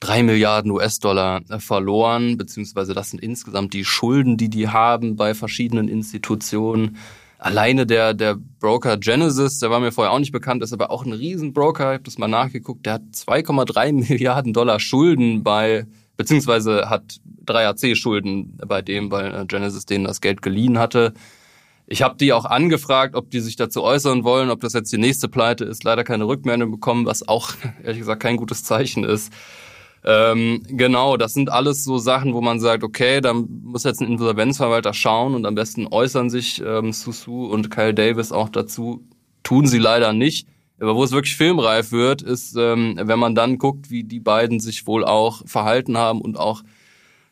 drei 0.00 0.22
Milliarden 0.22 0.70
US-Dollar 0.70 1.40
äh, 1.48 1.58
verloren, 1.58 2.36
beziehungsweise 2.36 2.94
das 2.94 3.10
sind 3.10 3.20
insgesamt 3.20 3.74
die 3.74 3.84
Schulden, 3.84 4.36
die 4.36 4.48
die 4.48 4.68
haben 4.68 5.16
bei 5.16 5.34
verschiedenen 5.34 5.88
Institutionen. 5.88 6.96
Alleine 7.38 7.86
der, 7.86 8.14
der 8.14 8.36
Broker 8.60 8.96
Genesis, 8.96 9.58
der 9.60 9.70
war 9.70 9.80
mir 9.80 9.92
vorher 9.92 10.12
auch 10.12 10.18
nicht 10.18 10.32
bekannt, 10.32 10.62
ist 10.62 10.72
aber 10.72 10.90
auch 10.90 11.04
ein 11.04 11.12
Riesenbroker, 11.12 11.92
ich 11.92 11.94
habe 11.94 12.04
das 12.04 12.18
mal 12.18 12.28
nachgeguckt, 12.28 12.84
der 12.84 12.94
hat 12.94 13.02
2,3 13.14 13.92
Milliarden 14.08 14.52
Dollar 14.52 14.80
Schulden 14.80 15.42
bei, 15.42 15.86
beziehungsweise 16.16 16.90
hat 16.90 17.20
3AC 17.46 17.94
Schulden 17.96 18.58
bei 18.66 18.82
dem, 18.82 19.10
weil 19.10 19.34
äh, 19.34 19.46
Genesis 19.46 19.86
denen 19.86 20.04
das 20.04 20.20
Geld 20.20 20.42
geliehen 20.42 20.78
hatte. 20.78 21.14
Ich 21.90 22.02
habe 22.02 22.16
die 22.18 22.34
auch 22.34 22.44
angefragt, 22.44 23.14
ob 23.14 23.30
die 23.30 23.40
sich 23.40 23.56
dazu 23.56 23.82
äußern 23.82 24.22
wollen, 24.22 24.50
ob 24.50 24.60
das 24.60 24.74
jetzt 24.74 24.92
die 24.92 24.98
nächste 24.98 25.26
Pleite 25.26 25.64
ist. 25.64 25.84
Leider 25.84 26.04
keine 26.04 26.26
Rückmeldung 26.26 26.70
bekommen, 26.70 27.06
was 27.06 27.26
auch 27.26 27.52
ehrlich 27.82 28.00
gesagt 28.00 28.22
kein 28.22 28.36
gutes 28.36 28.62
Zeichen 28.62 29.04
ist. 29.04 29.32
Ähm, 30.04 30.62
genau, 30.68 31.16
das 31.16 31.32
sind 31.32 31.50
alles 31.50 31.84
so 31.84 31.98
Sachen, 31.98 32.34
wo 32.34 32.42
man 32.42 32.60
sagt, 32.60 32.84
okay, 32.84 33.20
da 33.22 33.32
muss 33.32 33.84
jetzt 33.84 34.00
ein 34.00 34.08
Insolvenzverwalter 34.08 34.92
schauen 34.92 35.34
und 35.34 35.46
am 35.46 35.54
besten 35.54 35.86
äußern 35.86 36.28
sich 36.28 36.62
ähm, 36.64 36.92
Susu 36.92 37.46
und 37.46 37.70
Kyle 37.70 37.94
Davis 37.94 38.32
auch 38.32 38.50
dazu. 38.50 39.02
Tun 39.42 39.66
sie 39.66 39.78
leider 39.78 40.12
nicht. 40.12 40.46
Aber 40.78 40.94
wo 40.94 41.02
es 41.02 41.10
wirklich 41.10 41.36
filmreif 41.36 41.90
wird, 41.90 42.22
ist, 42.22 42.54
ähm, 42.56 43.00
wenn 43.02 43.18
man 43.18 43.34
dann 43.34 43.58
guckt, 43.58 43.90
wie 43.90 44.04
die 44.04 44.20
beiden 44.20 44.60
sich 44.60 44.86
wohl 44.86 45.04
auch 45.04 45.42
verhalten 45.46 45.96
haben 45.96 46.20
und 46.20 46.38
auch 46.38 46.62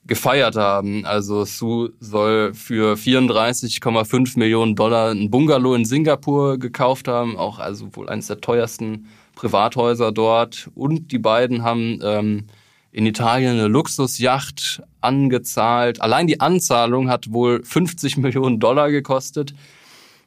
gefeiert 0.06 0.56
haben. 0.56 1.04
Also 1.04 1.44
Su 1.44 1.90
soll 2.00 2.54
für 2.54 2.94
34,5 2.94 4.38
Millionen 4.38 4.74
Dollar 4.74 5.10
ein 5.10 5.30
Bungalow 5.30 5.74
in 5.74 5.84
Singapur 5.84 6.58
gekauft 6.58 7.08
haben, 7.08 7.36
auch 7.36 7.58
also 7.58 7.94
wohl 7.96 8.08
eines 8.08 8.28
der 8.28 8.40
teuersten 8.40 9.08
Privathäuser 9.34 10.12
dort. 10.12 10.70
Und 10.74 11.12
die 11.12 11.18
beiden 11.18 11.62
haben 11.62 12.00
ähm, 12.02 12.46
in 12.92 13.06
Italien 13.06 13.58
eine 13.58 13.68
Luxusjacht 13.68 14.82
angezahlt. 15.00 16.00
Allein 16.00 16.26
die 16.26 16.40
Anzahlung 16.40 17.10
hat 17.10 17.32
wohl 17.32 17.62
50 17.62 18.16
Millionen 18.16 18.58
Dollar 18.58 18.90
gekostet. 18.90 19.54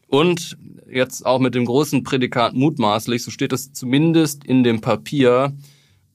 Und 0.07 0.57
jetzt 0.91 1.25
auch 1.25 1.39
mit 1.39 1.55
dem 1.55 1.65
großen 1.65 2.03
Prädikat 2.03 2.53
mutmaßlich, 2.53 3.23
so 3.23 3.31
steht 3.31 3.53
es 3.53 3.73
zumindest 3.73 4.43
in 4.43 4.63
dem 4.63 4.81
Papier, 4.81 5.53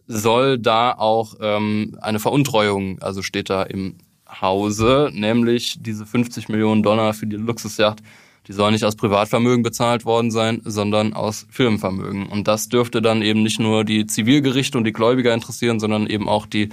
soll 0.06 0.58
da 0.58 0.92
auch 0.92 1.34
ähm, 1.40 1.96
eine 2.00 2.18
Veruntreuung, 2.18 3.00
also 3.00 3.22
steht 3.22 3.50
da 3.50 3.62
im 3.62 3.96
Hause, 4.40 5.10
nämlich 5.12 5.76
diese 5.80 6.06
50 6.06 6.48
Millionen 6.48 6.82
Dollar 6.82 7.14
für 7.14 7.26
die 7.26 7.36
Luxusjacht, 7.36 8.00
die 8.46 8.52
sollen 8.52 8.72
nicht 8.72 8.84
aus 8.84 8.96
Privatvermögen 8.96 9.62
bezahlt 9.62 10.04
worden 10.04 10.30
sein, 10.30 10.60
sondern 10.64 11.14
aus 11.14 11.46
Firmenvermögen. 11.50 12.26
Und 12.26 12.46
das 12.46 12.68
dürfte 12.68 13.00
dann 13.00 13.22
eben 13.22 13.42
nicht 13.42 13.58
nur 13.58 13.84
die 13.84 14.06
Zivilgerichte 14.06 14.76
und 14.76 14.84
die 14.84 14.92
Gläubiger 14.92 15.32
interessieren, 15.32 15.80
sondern 15.80 16.06
eben 16.06 16.28
auch 16.28 16.46
die 16.46 16.68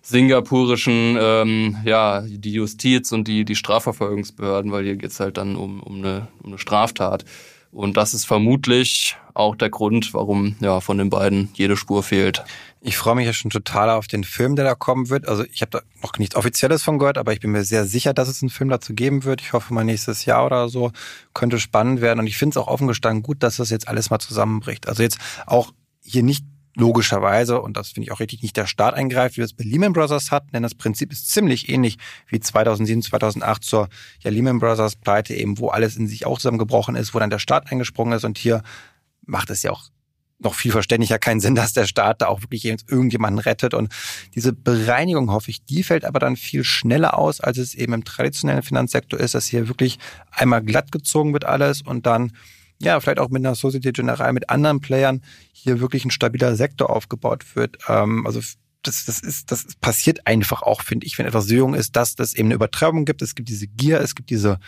singapurischen, 0.00 1.16
ähm, 1.20 1.76
ja, 1.84 2.22
die 2.22 2.52
Justiz 2.52 3.12
und 3.12 3.28
die, 3.28 3.44
die 3.44 3.54
Strafverfolgungsbehörden, 3.54 4.72
weil 4.72 4.84
hier 4.84 4.96
geht's 4.96 5.20
halt 5.20 5.36
dann 5.36 5.54
um, 5.54 5.80
um, 5.80 5.98
eine, 5.98 6.28
um 6.42 6.50
eine 6.50 6.58
Straftat. 6.58 7.24
Und 7.72 7.96
das 7.96 8.12
ist 8.12 8.26
vermutlich 8.26 9.16
auch 9.32 9.56
der 9.56 9.70
Grund, 9.70 10.12
warum 10.12 10.56
ja 10.60 10.80
von 10.80 10.98
den 10.98 11.08
beiden 11.08 11.48
jede 11.54 11.78
Spur 11.78 12.02
fehlt. 12.02 12.44
Ich 12.82 12.98
freue 12.98 13.14
mich 13.14 13.24
ja 13.24 13.32
schon 13.32 13.50
total 13.50 13.88
auf 13.88 14.06
den 14.06 14.24
Film, 14.24 14.56
der 14.56 14.66
da 14.66 14.74
kommen 14.74 15.08
wird. 15.08 15.26
Also 15.26 15.44
ich 15.44 15.62
habe 15.62 15.70
da 15.70 15.80
noch 16.02 16.18
nichts 16.18 16.36
Offizielles 16.36 16.82
von 16.82 16.98
gehört, 16.98 17.16
aber 17.16 17.32
ich 17.32 17.40
bin 17.40 17.50
mir 17.50 17.64
sehr 17.64 17.86
sicher, 17.86 18.12
dass 18.12 18.28
es 18.28 18.42
einen 18.42 18.50
Film 18.50 18.68
dazu 18.68 18.92
geben 18.92 19.24
wird. 19.24 19.40
Ich 19.40 19.54
hoffe 19.54 19.72
mal 19.72 19.84
nächstes 19.84 20.26
Jahr 20.26 20.44
oder 20.44 20.68
so 20.68 20.92
könnte 21.32 21.58
spannend 21.58 22.02
werden. 22.02 22.20
Und 22.20 22.26
ich 22.26 22.36
finde 22.36 22.52
es 22.52 22.56
auch 22.58 22.68
offen 22.68 22.88
gestanden 22.88 23.22
gut, 23.22 23.42
dass 23.42 23.56
das 23.56 23.70
jetzt 23.70 23.88
alles 23.88 24.10
mal 24.10 24.18
zusammenbricht. 24.18 24.86
Also 24.86 25.02
jetzt 25.02 25.18
auch 25.46 25.72
hier 26.02 26.22
nicht 26.22 26.44
logischerweise, 26.74 27.60
und 27.60 27.76
das 27.76 27.90
finde 27.90 28.06
ich 28.06 28.12
auch 28.12 28.20
richtig, 28.20 28.42
nicht 28.42 28.56
der 28.56 28.66
Staat 28.66 28.94
eingreift, 28.94 29.36
wie 29.36 29.38
wir 29.38 29.44
es 29.44 29.52
bei 29.52 29.64
Lehman 29.64 29.92
Brothers 29.92 30.30
hatten, 30.30 30.50
denn 30.52 30.62
das 30.62 30.74
Prinzip 30.74 31.12
ist 31.12 31.30
ziemlich 31.30 31.68
ähnlich 31.68 31.98
wie 32.28 32.40
2007, 32.40 33.02
2008 33.02 33.64
zur 33.64 33.88
ja, 34.20 34.30
Lehman 34.30 34.58
Brothers 34.58 34.96
Pleite 34.96 35.34
eben, 35.34 35.58
wo 35.58 35.68
alles 35.68 35.96
in 35.96 36.06
sich 36.06 36.24
auch 36.26 36.38
zusammengebrochen 36.38 36.96
ist, 36.96 37.14
wo 37.14 37.18
dann 37.18 37.30
der 37.30 37.38
Staat 37.38 37.70
eingesprungen 37.70 38.14
ist 38.16 38.24
und 38.24 38.38
hier 38.38 38.62
macht 39.24 39.50
es 39.50 39.62
ja 39.62 39.70
auch 39.70 39.88
noch 40.44 40.54
viel 40.54 40.72
verständlicher 40.72 41.18
keinen 41.18 41.40
Sinn, 41.40 41.54
dass 41.54 41.72
der 41.72 41.86
Staat 41.86 42.20
da 42.20 42.26
auch 42.26 42.42
wirklich 42.42 42.64
irgendjemanden 42.64 43.38
rettet. 43.38 43.74
Und 43.74 43.92
diese 44.34 44.52
Bereinigung, 44.52 45.30
hoffe 45.30 45.50
ich, 45.50 45.64
die 45.64 45.84
fällt 45.84 46.04
aber 46.04 46.18
dann 46.18 46.36
viel 46.36 46.64
schneller 46.64 47.16
aus, 47.16 47.40
als 47.40 47.58
es 47.58 47.74
eben 47.74 47.92
im 47.92 48.04
traditionellen 48.04 48.62
Finanzsektor 48.62 49.20
ist, 49.20 49.34
dass 49.36 49.46
hier 49.46 49.68
wirklich 49.68 49.98
einmal 50.30 50.62
glatt 50.62 50.92
gezogen 50.92 51.32
wird 51.32 51.44
alles 51.44 51.82
und 51.82 52.06
dann 52.06 52.32
ja, 52.82 52.98
vielleicht 53.00 53.18
auch 53.18 53.28
mit 53.28 53.44
einer 53.44 53.54
Societe 53.54 53.92
Generale, 53.92 54.32
mit 54.32 54.50
anderen 54.50 54.80
Playern 54.80 55.22
hier 55.52 55.80
wirklich 55.80 56.04
ein 56.04 56.10
stabiler 56.10 56.56
Sektor 56.56 56.90
aufgebaut 56.90 57.54
wird. 57.54 57.78
Ähm, 57.88 58.26
also 58.26 58.40
das, 58.82 59.04
das 59.04 59.20
ist, 59.20 59.52
das 59.52 59.66
passiert 59.80 60.26
einfach 60.26 60.62
auch, 60.62 60.82
finde 60.82 61.06
ich, 61.06 61.16
wenn 61.18 61.26
etwas 61.26 61.46
so 61.46 61.54
jung 61.54 61.74
ist, 61.74 61.94
dass 61.94 62.16
das 62.16 62.34
eben 62.34 62.48
eine 62.48 62.54
Übertreibung 62.54 63.04
gibt. 63.04 63.22
Es 63.22 63.34
gibt 63.34 63.48
diese 63.48 63.68
Gier, 63.68 64.00
es 64.00 64.14
gibt 64.14 64.30
diese 64.30 64.58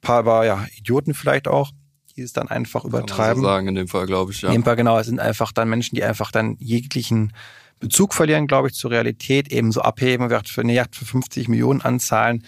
paar, 0.00 0.44
ja, 0.44 0.66
Idioten 0.76 1.14
vielleicht 1.14 1.46
auch, 1.46 1.70
die 2.16 2.22
es 2.22 2.32
dann 2.32 2.48
einfach 2.48 2.84
übertreiben. 2.84 3.16
Kann 3.16 3.26
man 3.26 3.36
so 3.36 3.42
sagen 3.42 3.68
in 3.68 3.74
dem 3.76 3.88
Fall, 3.88 4.06
glaube 4.06 4.32
ich, 4.32 4.42
ja. 4.42 4.48
In 4.48 4.54
dem 4.56 4.64
Fall, 4.64 4.76
genau. 4.76 4.98
Es 4.98 5.06
sind 5.06 5.20
einfach 5.20 5.52
dann 5.52 5.68
Menschen, 5.68 5.94
die 5.94 6.02
einfach 6.02 6.32
dann 6.32 6.56
jeglichen 6.58 7.32
Bezug 7.78 8.14
verlieren, 8.14 8.46
glaube 8.46 8.68
ich, 8.68 8.74
zur 8.74 8.90
Realität, 8.90 9.52
eben 9.52 9.70
so 9.70 9.82
abheben, 9.82 10.28
für 10.46 10.60
eine 10.62 10.72
Yacht 10.72 10.96
für 10.96 11.04
50 11.04 11.48
Millionen 11.48 11.82
anzahlen 11.82 12.42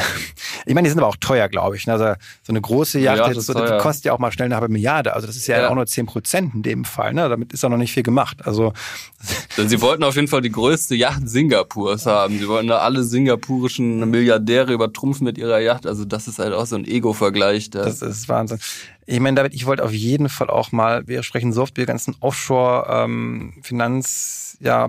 ich 0.66 0.74
meine, 0.74 0.86
die 0.86 0.90
sind 0.90 0.98
aber 0.98 1.08
auch 1.08 1.16
teuer, 1.16 1.48
glaube 1.48 1.76
ich. 1.76 1.86
Ne? 1.86 1.92
Also 1.92 2.14
so 2.42 2.52
eine 2.52 2.60
große 2.60 2.98
Yacht, 2.98 3.18
ja, 3.18 3.28
jetzt, 3.28 3.46
so, 3.46 3.54
die 3.54 3.78
kostet 3.78 4.06
ja 4.06 4.12
auch 4.12 4.18
mal 4.18 4.32
schnell 4.32 4.46
eine 4.46 4.56
halbe 4.56 4.68
Milliarde. 4.68 5.14
Also 5.14 5.26
das 5.26 5.36
ist 5.36 5.46
ja, 5.46 5.60
ja. 5.60 5.68
auch 5.68 5.74
nur 5.74 5.86
10 5.86 6.06
Prozent 6.06 6.54
in 6.54 6.62
dem 6.62 6.84
Fall. 6.84 7.12
Ne? 7.12 7.28
Damit 7.28 7.52
ist 7.52 7.64
auch 7.64 7.68
noch 7.68 7.76
nicht 7.76 7.92
viel 7.92 8.02
gemacht. 8.02 8.38
Also 8.44 8.72
sie 9.56 9.80
wollten 9.80 10.04
auf 10.04 10.16
jeden 10.16 10.28
Fall 10.28 10.42
die 10.42 10.52
größte 10.52 10.94
Yacht 10.94 11.28
Singapurs 11.28 12.06
haben. 12.06 12.38
Sie 12.38 12.48
wollten 12.48 12.68
da 12.68 12.78
alle 12.78 13.02
singapurischen 13.02 14.08
Milliardäre 14.10 14.72
übertrumpfen 14.72 15.24
mit 15.24 15.38
ihrer 15.38 15.60
Yacht. 15.60 15.86
Also 15.86 16.04
das 16.04 16.28
ist 16.28 16.38
halt 16.38 16.52
auch 16.52 16.66
so 16.66 16.76
ein 16.76 16.84
Ego-Vergleich. 16.84 17.70
Das 17.70 18.02
ist 18.02 18.28
Wahnsinn. 18.28 18.58
Ich 19.10 19.18
meine, 19.18 19.34
David, 19.34 19.54
ich 19.54 19.66
wollte 19.66 19.82
auf 19.82 19.92
jeden 19.92 20.28
Fall 20.28 20.48
auch 20.48 20.70
mal, 20.70 21.08
wir 21.08 21.24
sprechen 21.24 21.52
so 21.52 21.62
oft 21.62 21.76
über 21.76 21.84
die 21.84 21.88
ganzen 21.88 22.14
Offshore-Finanz- 22.20 24.56
ähm, 24.60 24.64
ja, 24.64 24.88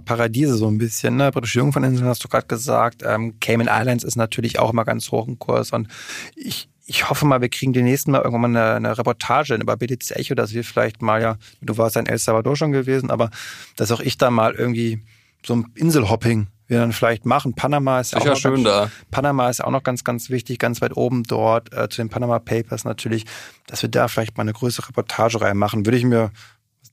so 0.53 0.67
ein 0.67 0.77
bisschen. 0.77 1.15
Ne? 1.15 1.31
Britische 1.31 1.57
Jungferninseln 1.57 2.07
hast 2.07 2.23
du 2.23 2.27
gerade 2.27 2.45
gesagt. 2.45 3.01
Ähm, 3.03 3.39
Cayman 3.39 3.67
Islands 3.67 4.03
ist 4.03 4.17
natürlich 4.17 4.59
auch 4.59 4.73
immer 4.73 4.85
ganz 4.85 5.11
hoch 5.11 5.27
im 5.27 5.39
Kurs. 5.39 5.71
Und 5.71 5.87
ich, 6.35 6.69
ich 6.85 7.09
hoffe 7.09 7.25
mal, 7.25 7.41
wir 7.41 7.49
kriegen 7.49 7.73
den 7.73 7.85
nächsten 7.85 8.11
Mal 8.11 8.21
irgendwann 8.21 8.51
mal 8.51 8.61
eine, 8.61 8.75
eine 8.75 8.95
Reportage 8.95 9.55
über 9.55 9.75
BTC 9.75 10.11
Echo, 10.11 10.35
dass 10.35 10.53
wir 10.53 10.63
vielleicht 10.63 11.01
mal 11.01 11.19
ja, 11.19 11.37
du 11.61 11.79
warst 11.79 11.95
ja 11.95 12.01
in 12.01 12.07
El 12.07 12.19
Salvador 12.19 12.55
schon 12.55 12.71
gewesen, 12.71 13.09
aber 13.09 13.31
dass 13.75 13.91
auch 13.91 14.01
ich 14.01 14.19
da 14.19 14.29
mal 14.29 14.53
irgendwie 14.53 15.01
so 15.43 15.55
ein 15.55 15.65
Inselhopping 15.73 16.45
wir 16.71 16.79
dann 16.79 16.93
vielleicht 16.93 17.25
machen. 17.25 17.53
Panama 17.53 17.99
ist 17.99 18.09
Sicher 18.11 18.21
auch 18.21 18.25
noch 18.27 18.35
schön 18.37 18.63
ganz, 18.63 18.63
da. 18.63 18.91
Panama 19.11 19.49
ist 19.49 19.63
auch 19.63 19.69
noch 19.71 19.83
ganz, 19.83 20.03
ganz 20.03 20.29
wichtig, 20.29 20.57
ganz 20.57 20.81
weit 20.81 20.97
oben 20.97 21.23
dort 21.23 21.71
äh, 21.73 21.89
zu 21.89 22.01
den 22.01 22.09
Panama 22.09 22.39
Papers 22.39 22.85
natürlich, 22.85 23.25
dass 23.67 23.81
wir 23.83 23.89
da 23.89 24.07
vielleicht 24.07 24.37
mal 24.37 24.41
eine 24.43 24.53
größere 24.53 24.89
Reportagereihe 24.89 25.53
machen. 25.53 25.85
Würde 25.85 25.97
ich 25.97 26.05
mir 26.05 26.31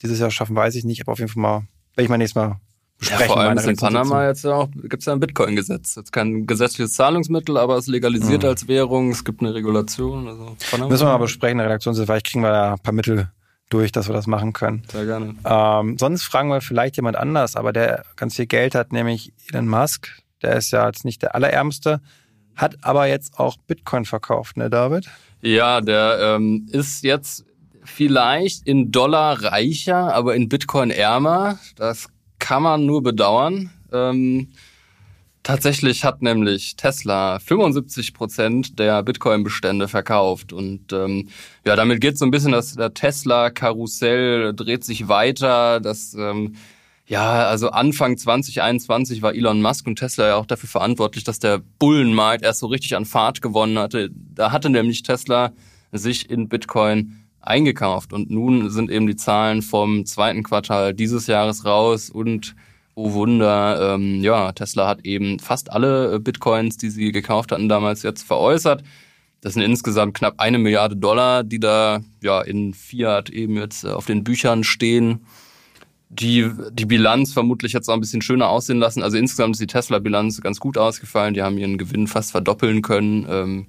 dieses 0.02 0.18
Jahr 0.18 0.30
schaffen, 0.30 0.54
weiß 0.54 0.74
ich 0.74 0.84
nicht, 0.84 1.00
aber 1.00 1.12
auf 1.12 1.18
jeden 1.18 1.30
Fall 1.30 1.42
mal, 1.42 1.62
werde 1.94 2.02
ich 2.02 2.08
mal 2.08 2.18
nächstes 2.18 2.34
Mal 2.34 2.56
besprechen. 2.98 3.20
Ja, 3.26 3.32
vor 3.32 3.40
allem 3.40 3.58
ist 3.58 3.66
in 3.66 3.76
Panama 3.76 4.26
jetzt 4.26 4.44
auch, 4.46 4.68
gibt 4.74 5.00
es 5.02 5.06
ja 5.06 5.12
ein 5.12 5.20
Bitcoin-Gesetz. 5.20 5.94
Jetzt 5.94 6.12
kein 6.12 6.46
gesetzliches 6.46 6.94
Zahlungsmittel, 6.94 7.56
aber 7.56 7.76
es 7.76 7.86
legalisiert 7.86 8.42
Mhm. 8.42 8.48
als 8.48 8.68
Währung. 8.68 9.10
Es 9.12 9.24
gibt 9.24 9.40
eine 9.40 9.54
Regulation. 9.54 10.26
Also. 10.28 10.56
Müssen 10.88 11.06
wir 11.06 11.12
mal 11.12 11.18
besprechen, 11.18 11.52
in 11.52 11.58
der 11.58 11.66
Redaktion, 11.68 11.94
vielleicht 11.94 12.26
kriegen 12.26 12.42
wir 12.42 12.50
da 12.50 12.72
ein 12.72 12.78
paar 12.80 12.92
Mittel 12.94 13.30
durch, 13.68 13.92
dass 13.92 14.09
wir 14.09 14.14
das 14.14 14.26
machen 14.26 14.52
können. 14.52 14.83
Sehr 14.90 15.04
gerne. 15.04 15.35
Ähm, 15.44 15.98
sonst 15.98 16.24
fragen 16.24 16.48
wir 16.48 16.61
vielleicht 16.61 16.96
jemand 16.96 17.16
anders, 17.16 17.57
aber 17.57 17.72
der 17.72 18.04
ganz 18.16 18.37
viel 18.37 18.46
Geld 18.46 18.74
hat, 18.74 18.92
nämlich 18.92 19.33
Elon 19.48 19.68
Musk. 19.68 20.09
Der 20.42 20.57
ist 20.57 20.70
ja 20.70 20.87
jetzt 20.87 21.04
nicht 21.04 21.22
der 21.22 21.35
Allerärmste, 21.35 22.00
hat 22.54 22.76
aber 22.83 23.07
jetzt 23.07 23.38
auch 23.38 23.57
Bitcoin 23.57 24.04
verkauft, 24.04 24.57
ne, 24.57 24.70
David? 24.70 25.09
Ja, 25.42 25.81
der 25.81 26.18
ähm, 26.20 26.66
ist 26.70 27.04
jetzt 27.04 27.44
vielleicht 27.85 28.66
in 28.66 28.90
Dollar 28.92 29.42
reicher, 29.42 30.14
aber 30.14 30.35
in 30.35 30.48
Bitcoin 30.48 30.90
ärmer. 30.90 31.59
Das 31.76 32.09
kann 32.38 32.62
man 32.62 32.87
nur 32.87 33.02
bedauern. 33.02 33.70
Ähm, 33.92 34.52
tatsächlich 35.48 36.04
hat 36.04 36.20
nämlich 36.20 36.76
Tesla 36.76 37.38
75 37.38 38.12
Prozent 38.12 38.78
der 38.78 39.02
Bitcoin-Bestände 39.02 39.88
verkauft. 39.88 40.52
Und 40.52 40.92
ähm, 40.92 41.28
ja, 41.64 41.74
damit 41.74 42.02
geht 42.02 42.18
so 42.18 42.26
ein 42.26 42.30
bisschen 42.30 42.52
das 42.52 42.74
der 42.74 42.92
Tesla-Karussell, 42.92 44.52
dreht 44.52 44.84
sich 44.84 45.08
weiter. 45.08 45.80
Das 45.80 46.12
ähm, 46.12 46.56
ja, 47.06 47.46
also 47.46 47.70
Anfang 47.70 48.18
2021 48.18 49.22
war 49.22 49.34
Elon 49.34 49.62
Musk 49.62 49.87
und 49.87 49.96
Tesla 49.96 50.26
ja 50.26 50.37
auch 50.37 50.44
dafür 50.44 50.68
verantwortlich, 50.68 51.24
dass 51.24 51.38
der 51.38 51.62
Bullenmarkt 51.78 52.44
erst 52.44 52.61
so 52.61 52.66
richtig 52.66 52.94
an 52.94 53.06
Fahrt 53.06 53.40
gewonnen 53.40 53.78
hatte. 53.78 54.11
Da 54.12 54.52
hatte 54.52 54.68
nämlich 54.68 55.02
Tesla 55.02 55.52
sich 55.92 56.28
in 56.28 56.50
Bitcoin 56.50 57.24
eingekauft 57.40 58.12
und 58.12 58.30
nun 58.30 58.68
sind 58.68 58.90
eben 58.90 59.06
die 59.06 59.16
Zahlen 59.16 59.62
vom 59.62 60.04
zweiten 60.04 60.42
Quartal 60.42 60.92
dieses 60.92 61.26
Jahres 61.26 61.64
raus 61.64 62.11
und 62.11 62.54
oh 62.98 63.12
Wunder, 63.12 63.94
ähm, 63.94 64.22
ja, 64.22 64.50
Tesla 64.52 64.88
hat 64.88 65.04
eben 65.04 65.38
fast 65.38 65.70
alle 65.70 66.14
äh, 66.14 66.18
Bitcoins, 66.18 66.76
die 66.76 66.90
sie 66.90 67.12
gekauft 67.12 67.52
hatten, 67.52 67.68
damals 67.68 68.02
jetzt 68.02 68.24
veräußert. 68.24 68.82
Das 69.40 69.54
sind 69.54 69.62
insgesamt 69.62 70.14
knapp 70.14 70.34
eine 70.38 70.58
Milliarde 70.58 70.96
Dollar, 70.96 71.44
die 71.44 71.61
da 71.61 72.00
ja 72.20 72.42
in 72.42 72.74
Fiat 72.74 73.30
eben 73.30 73.56
jetzt 73.56 73.84
äh, 73.84 73.90
auf 73.90 74.06
den 74.06 74.24
Büchern 74.24 74.64
stehen 74.64 75.20
die 76.11 76.50
die 76.72 76.87
Bilanz 76.87 77.32
vermutlich 77.32 77.72
jetzt 77.72 77.88
auch 77.88 77.94
ein 77.94 78.00
bisschen 78.00 78.22
schöner 78.22 78.48
aussehen 78.48 78.78
lassen. 78.78 79.02
Also 79.02 79.18
insgesamt 79.18 79.54
ist 79.54 79.61
die 79.61 79.66
Tesla-Bilanz 79.66 80.40
ganz 80.40 80.58
gut 80.58 80.78
ausgefallen. 80.78 81.34
Die 81.34 81.42
haben 81.42 81.58
ihren 81.58 81.78
Gewinn 81.78 82.06
fast 82.06 82.30
verdoppeln 82.30 82.82
können. 82.82 83.26
Ähm, 83.28 83.66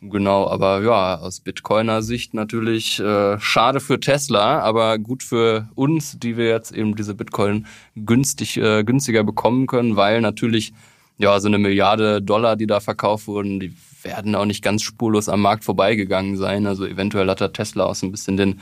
genau, 0.00 0.48
aber 0.48 0.82
ja, 0.82 1.18
aus 1.18 1.40
Bitcoiner 1.40 2.02
Sicht 2.02 2.34
natürlich 2.34 2.98
äh, 2.98 3.38
schade 3.40 3.80
für 3.80 4.00
Tesla, 4.00 4.60
aber 4.60 4.98
gut 4.98 5.22
für 5.22 5.68
uns, 5.74 6.18
die 6.18 6.36
wir 6.36 6.48
jetzt 6.48 6.72
eben 6.72 6.96
diese 6.96 7.14
Bitcoin 7.14 7.66
günstig 7.96 8.56
äh, 8.56 8.84
günstiger 8.84 9.24
bekommen 9.24 9.66
können, 9.66 9.96
weil 9.96 10.20
natürlich 10.20 10.72
ja 11.18 11.38
so 11.40 11.48
eine 11.48 11.58
Milliarde 11.58 12.22
Dollar, 12.22 12.56
die 12.56 12.66
da 12.66 12.80
verkauft 12.80 13.26
wurden, 13.26 13.60
die 13.60 13.74
werden 14.02 14.34
auch 14.34 14.44
nicht 14.44 14.62
ganz 14.62 14.82
spurlos 14.82 15.28
am 15.28 15.40
Markt 15.40 15.64
vorbeigegangen 15.64 16.36
sein. 16.36 16.66
Also 16.66 16.86
eventuell 16.86 17.28
hat 17.28 17.40
da 17.40 17.48
Tesla 17.48 17.84
auch 17.86 17.94
so 17.94 18.06
ein 18.06 18.12
bisschen 18.12 18.36
den 18.36 18.60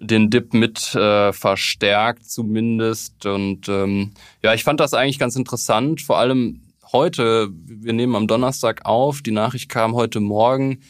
den 0.00 0.30
Dip 0.30 0.54
mit 0.54 0.94
äh, 0.94 1.32
verstärkt 1.32 2.24
zumindest. 2.28 3.26
Und 3.26 3.68
ähm, 3.68 4.12
ja, 4.42 4.54
ich 4.54 4.64
fand 4.64 4.80
das 4.80 4.94
eigentlich 4.94 5.18
ganz 5.18 5.36
interessant. 5.36 6.00
Vor 6.00 6.18
allem 6.18 6.62
heute, 6.92 7.48
wir 7.52 7.92
nehmen 7.92 8.16
am 8.16 8.26
Donnerstag 8.26 8.84
auf, 8.84 9.22
die 9.22 9.30
Nachricht 9.30 9.68
kam 9.68 9.94
heute 9.94 10.20
Morgen. 10.20 10.80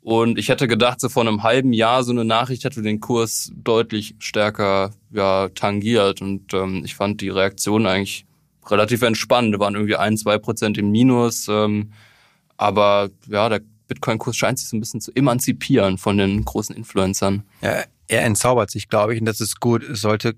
Und 0.00 0.38
ich 0.38 0.48
hätte 0.48 0.68
gedacht, 0.68 1.00
so 1.00 1.08
vor 1.08 1.26
einem 1.26 1.42
halben 1.42 1.72
Jahr 1.72 2.04
so 2.04 2.12
eine 2.12 2.24
Nachricht 2.24 2.62
hätte 2.62 2.80
den 2.80 3.00
Kurs 3.00 3.50
deutlich 3.56 4.14
stärker 4.20 4.92
ja, 5.10 5.48
tangiert. 5.48 6.22
Und 6.22 6.54
ähm, 6.54 6.82
ich 6.84 6.94
fand 6.94 7.20
die 7.20 7.28
Reaktion 7.28 7.86
eigentlich 7.86 8.24
relativ 8.68 9.02
entspannt. 9.02 9.52
Da 9.52 9.58
waren 9.58 9.74
irgendwie 9.74 9.96
ein, 9.96 10.16
zwei 10.16 10.38
Prozent 10.38 10.78
im 10.78 10.92
Minus. 10.92 11.48
Ähm, 11.48 11.90
aber 12.56 13.10
ja, 13.26 13.48
der 13.48 13.62
Bitcoin-Kurs 13.88 14.36
scheint 14.36 14.60
sich 14.60 14.68
so 14.68 14.76
ein 14.76 14.80
bisschen 14.80 15.00
zu 15.00 15.10
emanzipieren 15.12 15.98
von 15.98 16.18
den 16.18 16.44
großen 16.44 16.76
Influencern. 16.76 17.42
Ja, 17.60 17.82
er 18.08 18.22
entzaubert 18.22 18.70
sich, 18.70 18.88
glaube 18.88 19.14
ich, 19.14 19.20
und 19.20 19.26
das 19.26 19.40
ist 19.40 19.60
gut. 19.60 19.82
Es 19.82 20.00
sollte 20.02 20.36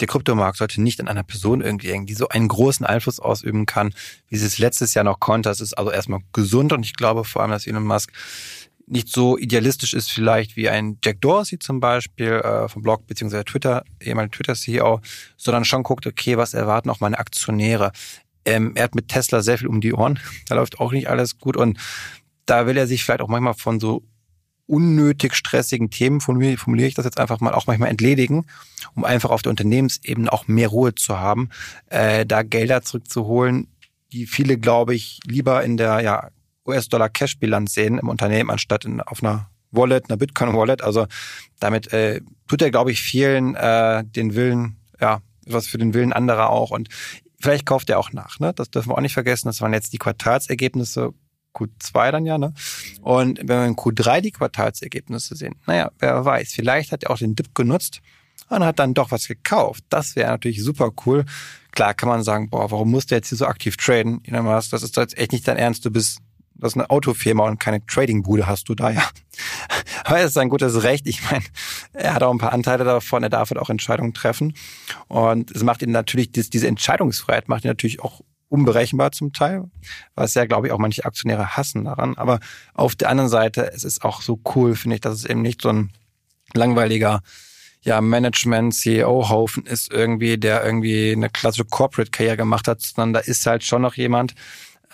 der 0.00 0.08
Kryptomarkt 0.08 0.58
sollte 0.58 0.82
nicht 0.82 1.00
an 1.00 1.08
einer 1.08 1.22
Person 1.22 1.60
irgendwie 1.60 1.90
hängen, 1.90 2.06
die 2.06 2.14
so 2.14 2.28
einen 2.28 2.48
großen 2.48 2.84
Einfluss 2.84 3.20
ausüben 3.20 3.66
kann, 3.66 3.94
wie 4.28 4.36
sie 4.36 4.46
es 4.46 4.58
letztes 4.58 4.94
Jahr 4.94 5.04
noch 5.04 5.20
konnte. 5.20 5.48
Das 5.48 5.60
ist 5.60 5.74
also 5.74 5.90
erstmal 5.90 6.20
gesund 6.32 6.72
und 6.72 6.84
ich 6.84 6.94
glaube 6.94 7.24
vor 7.24 7.42
allem, 7.42 7.52
dass 7.52 7.66
Elon 7.66 7.84
Musk 7.84 8.12
nicht 8.86 9.08
so 9.08 9.38
idealistisch 9.38 9.94
ist 9.94 10.10
vielleicht 10.10 10.56
wie 10.56 10.68
ein 10.68 10.98
Jack 11.02 11.20
Dorsey 11.20 11.58
zum 11.58 11.80
Beispiel 11.80 12.32
äh, 12.32 12.68
vom 12.68 12.82
Blog 12.82 13.06
beziehungsweise 13.06 13.44
Twitter, 13.44 13.84
ehemaliger 14.00 14.32
Twitter-CEO, 14.32 15.00
sondern 15.36 15.64
schon 15.64 15.82
guckt, 15.82 16.06
okay, 16.06 16.36
was 16.36 16.54
erwarten 16.54 16.90
auch 16.90 17.00
meine 17.00 17.18
Aktionäre. 17.18 17.92
Ähm, 18.44 18.72
er 18.74 18.84
hat 18.84 18.94
mit 18.94 19.08
Tesla 19.08 19.40
sehr 19.42 19.58
viel 19.58 19.68
um 19.68 19.80
die 19.80 19.94
Ohren, 19.94 20.18
da 20.48 20.54
läuft 20.54 20.80
auch 20.80 20.92
nicht 20.92 21.08
alles 21.08 21.38
gut 21.38 21.56
und 21.56 21.78
da 22.46 22.66
will 22.66 22.76
er 22.76 22.86
sich 22.86 23.04
vielleicht 23.04 23.22
auch 23.22 23.28
manchmal 23.28 23.54
von 23.54 23.80
so 23.80 24.02
unnötig 24.66 25.34
stressigen 25.34 25.90
Themen, 25.90 26.20
formuliere, 26.20 26.86
ich 26.86 26.94
das 26.94 27.04
jetzt 27.04 27.20
einfach 27.20 27.40
mal, 27.40 27.52
auch 27.52 27.66
manchmal 27.66 27.90
entledigen, 27.90 28.46
um 28.94 29.04
einfach 29.04 29.30
auf 29.30 29.42
der 29.42 29.50
Unternehmensebene 29.50 30.32
auch 30.32 30.48
mehr 30.48 30.68
Ruhe 30.68 30.94
zu 30.94 31.18
haben, 31.18 31.50
äh, 31.90 32.24
da 32.24 32.42
Gelder 32.42 32.82
zurückzuholen, 32.82 33.68
die 34.12 34.26
viele, 34.26 34.58
glaube 34.58 34.94
ich, 34.94 35.20
lieber 35.26 35.62
in 35.64 35.76
der 35.76 36.00
ja, 36.00 36.28
US-Dollar-Cash-Bilanz 36.66 37.74
sehen 37.74 37.98
im 37.98 38.08
Unternehmen, 38.08 38.50
anstatt 38.50 38.84
in, 38.84 39.00
auf 39.00 39.22
einer 39.22 39.50
Wallet, 39.70 40.08
einer 40.08 40.16
Bitcoin-Wallet. 40.16 40.82
Also 40.82 41.06
damit 41.60 41.92
äh, 41.92 42.20
tut 42.48 42.62
er, 42.62 42.70
glaube 42.70 42.92
ich, 42.92 43.02
vielen 43.02 43.54
äh, 43.54 44.04
den 44.04 44.34
Willen, 44.34 44.76
ja, 45.00 45.20
was 45.46 45.66
für 45.66 45.78
den 45.78 45.92
Willen 45.92 46.12
anderer 46.12 46.50
auch. 46.50 46.70
Und 46.70 46.88
vielleicht 47.38 47.66
kauft 47.66 47.90
er 47.90 47.98
auch 47.98 48.12
nach, 48.12 48.38
ne? 48.38 48.52
Das 48.54 48.70
dürfen 48.70 48.90
wir 48.90 48.96
auch 48.96 49.02
nicht 49.02 49.14
vergessen. 49.14 49.48
Das 49.48 49.60
waren 49.60 49.74
jetzt 49.74 49.92
die 49.92 49.98
Quartalsergebnisse 49.98 51.12
Q2 51.54 52.10
dann 52.10 52.26
ja, 52.26 52.38
ne? 52.38 52.52
Und 53.02 53.38
wenn 53.38 53.48
wir 53.48 53.66
in 53.66 53.76
Q3 53.76 54.20
die 54.20 54.32
Quartalsergebnisse 54.32 55.36
sehen, 55.36 55.54
naja, 55.66 55.90
wer 55.98 56.24
weiß, 56.24 56.52
vielleicht 56.52 56.92
hat 56.92 57.04
er 57.04 57.10
auch 57.10 57.18
den 57.18 57.34
Dip 57.34 57.54
genutzt 57.54 58.00
und 58.48 58.64
hat 58.64 58.78
dann 58.78 58.94
doch 58.94 59.10
was 59.10 59.28
gekauft. 59.28 59.84
Das 59.88 60.16
wäre 60.16 60.30
natürlich 60.30 60.62
super 60.62 60.90
cool. 61.06 61.24
Klar 61.72 61.94
kann 61.94 62.08
man 62.08 62.22
sagen, 62.22 62.50
boah, 62.50 62.70
warum 62.70 62.90
musst 62.90 63.10
du 63.10 63.14
jetzt 63.14 63.28
hier 63.28 63.38
so 63.38 63.46
aktiv 63.46 63.76
traden? 63.76 64.22
Das 64.24 64.72
ist 64.72 64.96
jetzt 64.96 65.18
echt 65.18 65.32
nicht 65.32 65.46
dein 65.48 65.56
Ernst. 65.56 65.84
Du 65.84 65.90
bist, 65.90 66.18
das 66.54 66.72
ist 66.72 66.76
eine 66.76 66.90
Autofirma 66.90 67.44
und 67.44 67.58
keine 67.58 67.84
Tradingbude 67.84 68.46
hast 68.46 68.68
du 68.68 68.74
da, 68.74 68.90
ja. 68.90 69.02
Aber 70.04 70.20
es 70.20 70.30
ist 70.30 70.38
ein 70.38 70.50
gutes 70.50 70.82
Recht. 70.82 71.06
Ich 71.06 71.30
meine, 71.30 71.44
er 71.92 72.14
hat 72.14 72.22
auch 72.22 72.30
ein 72.30 72.38
paar 72.38 72.52
Anteile 72.52 72.84
davon, 72.84 73.22
er 73.22 73.30
darf 73.30 73.50
halt 73.50 73.58
auch 73.58 73.70
Entscheidungen 73.70 74.14
treffen. 74.14 74.54
Und 75.08 75.50
es 75.50 75.62
macht 75.62 75.82
ihn 75.82 75.90
natürlich, 75.90 76.30
diese 76.30 76.68
Entscheidungsfreiheit 76.68 77.48
macht 77.48 77.64
ihn 77.64 77.68
natürlich 77.68 78.00
auch 78.00 78.20
unberechenbar 78.48 79.12
zum 79.12 79.32
Teil, 79.32 79.64
was 80.14 80.34
ja, 80.34 80.46
glaube 80.46 80.66
ich, 80.66 80.72
auch 80.72 80.78
manche 80.78 81.04
Aktionäre 81.04 81.56
hassen 81.56 81.84
daran. 81.84 82.16
Aber 82.16 82.40
auf 82.74 82.94
der 82.94 83.08
anderen 83.10 83.30
Seite, 83.30 83.72
es 83.72 83.84
ist 83.84 84.04
auch 84.04 84.22
so 84.22 84.40
cool, 84.54 84.76
finde 84.76 84.96
ich, 84.96 85.00
dass 85.00 85.14
es 85.14 85.24
eben 85.24 85.42
nicht 85.42 85.62
so 85.62 85.70
ein 85.70 85.90
langweiliger 86.54 87.22
ja, 87.82 88.00
Management-CEO-Haufen 88.00 89.66
ist 89.66 89.92
irgendwie, 89.92 90.38
der 90.38 90.64
irgendwie 90.64 91.12
eine 91.12 91.28
klassische 91.28 91.66
Corporate-Karriere 91.66 92.38
gemacht 92.38 92.66
hat, 92.66 92.80
sondern 92.80 93.12
da 93.14 93.20
ist 93.20 93.44
halt 93.46 93.62
schon 93.62 93.82
noch 93.82 93.94
jemand, 93.94 94.34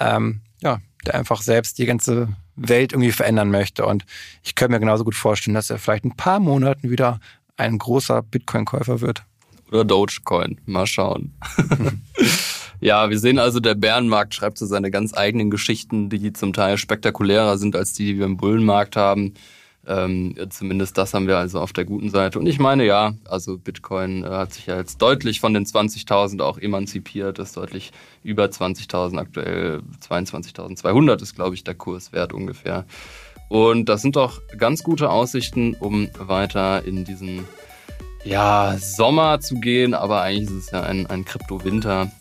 ähm, 0.00 0.40
ja, 0.60 0.80
der 1.06 1.14
einfach 1.14 1.42
selbst 1.42 1.78
die 1.78 1.86
ganze 1.86 2.28
Welt 2.56 2.92
irgendwie 2.92 3.12
verändern 3.12 3.50
möchte. 3.50 3.86
Und 3.86 4.04
ich 4.42 4.54
könnte 4.54 4.72
mir 4.72 4.80
genauso 4.80 5.04
gut 5.04 5.14
vorstellen, 5.14 5.54
dass 5.54 5.70
er 5.70 5.78
vielleicht 5.78 6.04
in 6.04 6.10
ein 6.10 6.16
paar 6.16 6.40
Monaten 6.40 6.90
wieder 6.90 7.20
ein 7.56 7.78
großer 7.78 8.22
Bitcoin-Käufer 8.22 9.00
wird. 9.00 9.24
Oder 9.70 9.84
Dogecoin. 9.84 10.60
Mal 10.66 10.86
schauen. 10.86 11.34
ja, 12.80 13.10
wir 13.10 13.18
sehen 13.18 13.38
also, 13.38 13.60
der 13.60 13.74
Bärenmarkt 13.74 14.34
schreibt 14.34 14.58
so 14.58 14.66
seine 14.66 14.90
ganz 14.90 15.14
eigenen 15.14 15.50
Geschichten, 15.50 16.08
die 16.08 16.32
zum 16.32 16.52
Teil 16.52 16.78
spektakulärer 16.78 17.58
sind 17.58 17.76
als 17.76 17.92
die, 17.92 18.06
die 18.06 18.18
wir 18.18 18.26
im 18.26 18.36
Bullenmarkt 18.36 18.96
haben. 18.96 19.34
Ähm, 19.86 20.34
zumindest 20.50 20.98
das 20.98 21.14
haben 21.14 21.26
wir 21.26 21.38
also 21.38 21.58
auf 21.58 21.72
der 21.72 21.84
guten 21.84 22.10
Seite. 22.10 22.38
Und 22.38 22.46
ich 22.46 22.58
meine, 22.58 22.84
ja, 22.84 23.14
also 23.26 23.56
Bitcoin 23.56 24.24
äh, 24.24 24.28
hat 24.28 24.52
sich 24.52 24.66
ja 24.66 24.76
jetzt 24.76 25.00
deutlich 25.00 25.40
von 25.40 25.54
den 25.54 25.64
20.000 25.64 26.42
auch 26.42 26.58
emanzipiert, 26.58 27.38
ist 27.38 27.56
deutlich 27.56 27.92
über 28.22 28.44
20.000 28.44 29.18
aktuell, 29.18 29.82
22.200 30.06 31.22
ist, 31.22 31.34
glaube 31.34 31.54
ich, 31.54 31.64
der 31.64 31.74
Kurswert 31.74 32.32
ungefähr. 32.32 32.84
Und 33.48 33.88
das 33.88 34.02
sind 34.02 34.16
doch 34.16 34.40
ganz 34.56 34.82
gute 34.82 35.10
Aussichten, 35.10 35.74
um 35.74 36.08
weiter 36.18 36.84
in 36.84 37.04
diesen 37.04 37.48
ja, 38.22 38.76
Sommer 38.78 39.40
zu 39.40 39.56
gehen, 39.56 39.94
aber 39.94 40.22
eigentlich 40.22 40.50
ist 40.50 40.66
es 40.66 40.70
ja 40.70 40.82
ein, 40.82 41.06
ein 41.06 41.24
Krypto-Winter. 41.24 42.12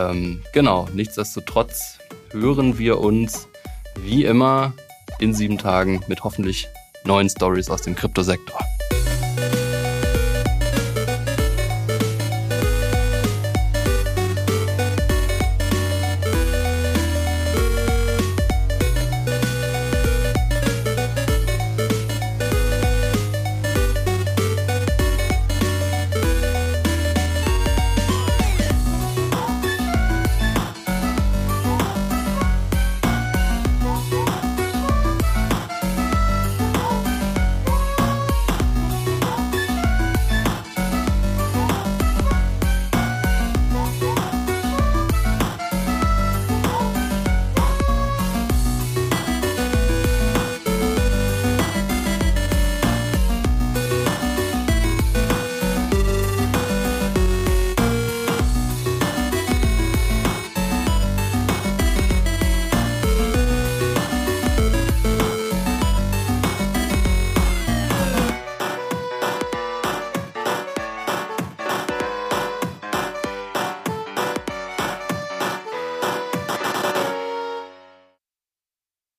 Ähm, 0.00 0.42
genau, 0.52 0.88
nichtsdestotrotz 0.94 1.98
hören 2.32 2.78
wir 2.78 3.00
uns 3.00 3.48
wie 3.96 4.24
immer 4.24 4.72
in 5.18 5.34
sieben 5.34 5.58
Tagen 5.58 6.00
mit 6.08 6.24
hoffentlich 6.24 6.68
neuen 7.04 7.28
Stories 7.28 7.68
aus 7.70 7.82
dem 7.82 7.94
Kryptosektor. 7.94 8.58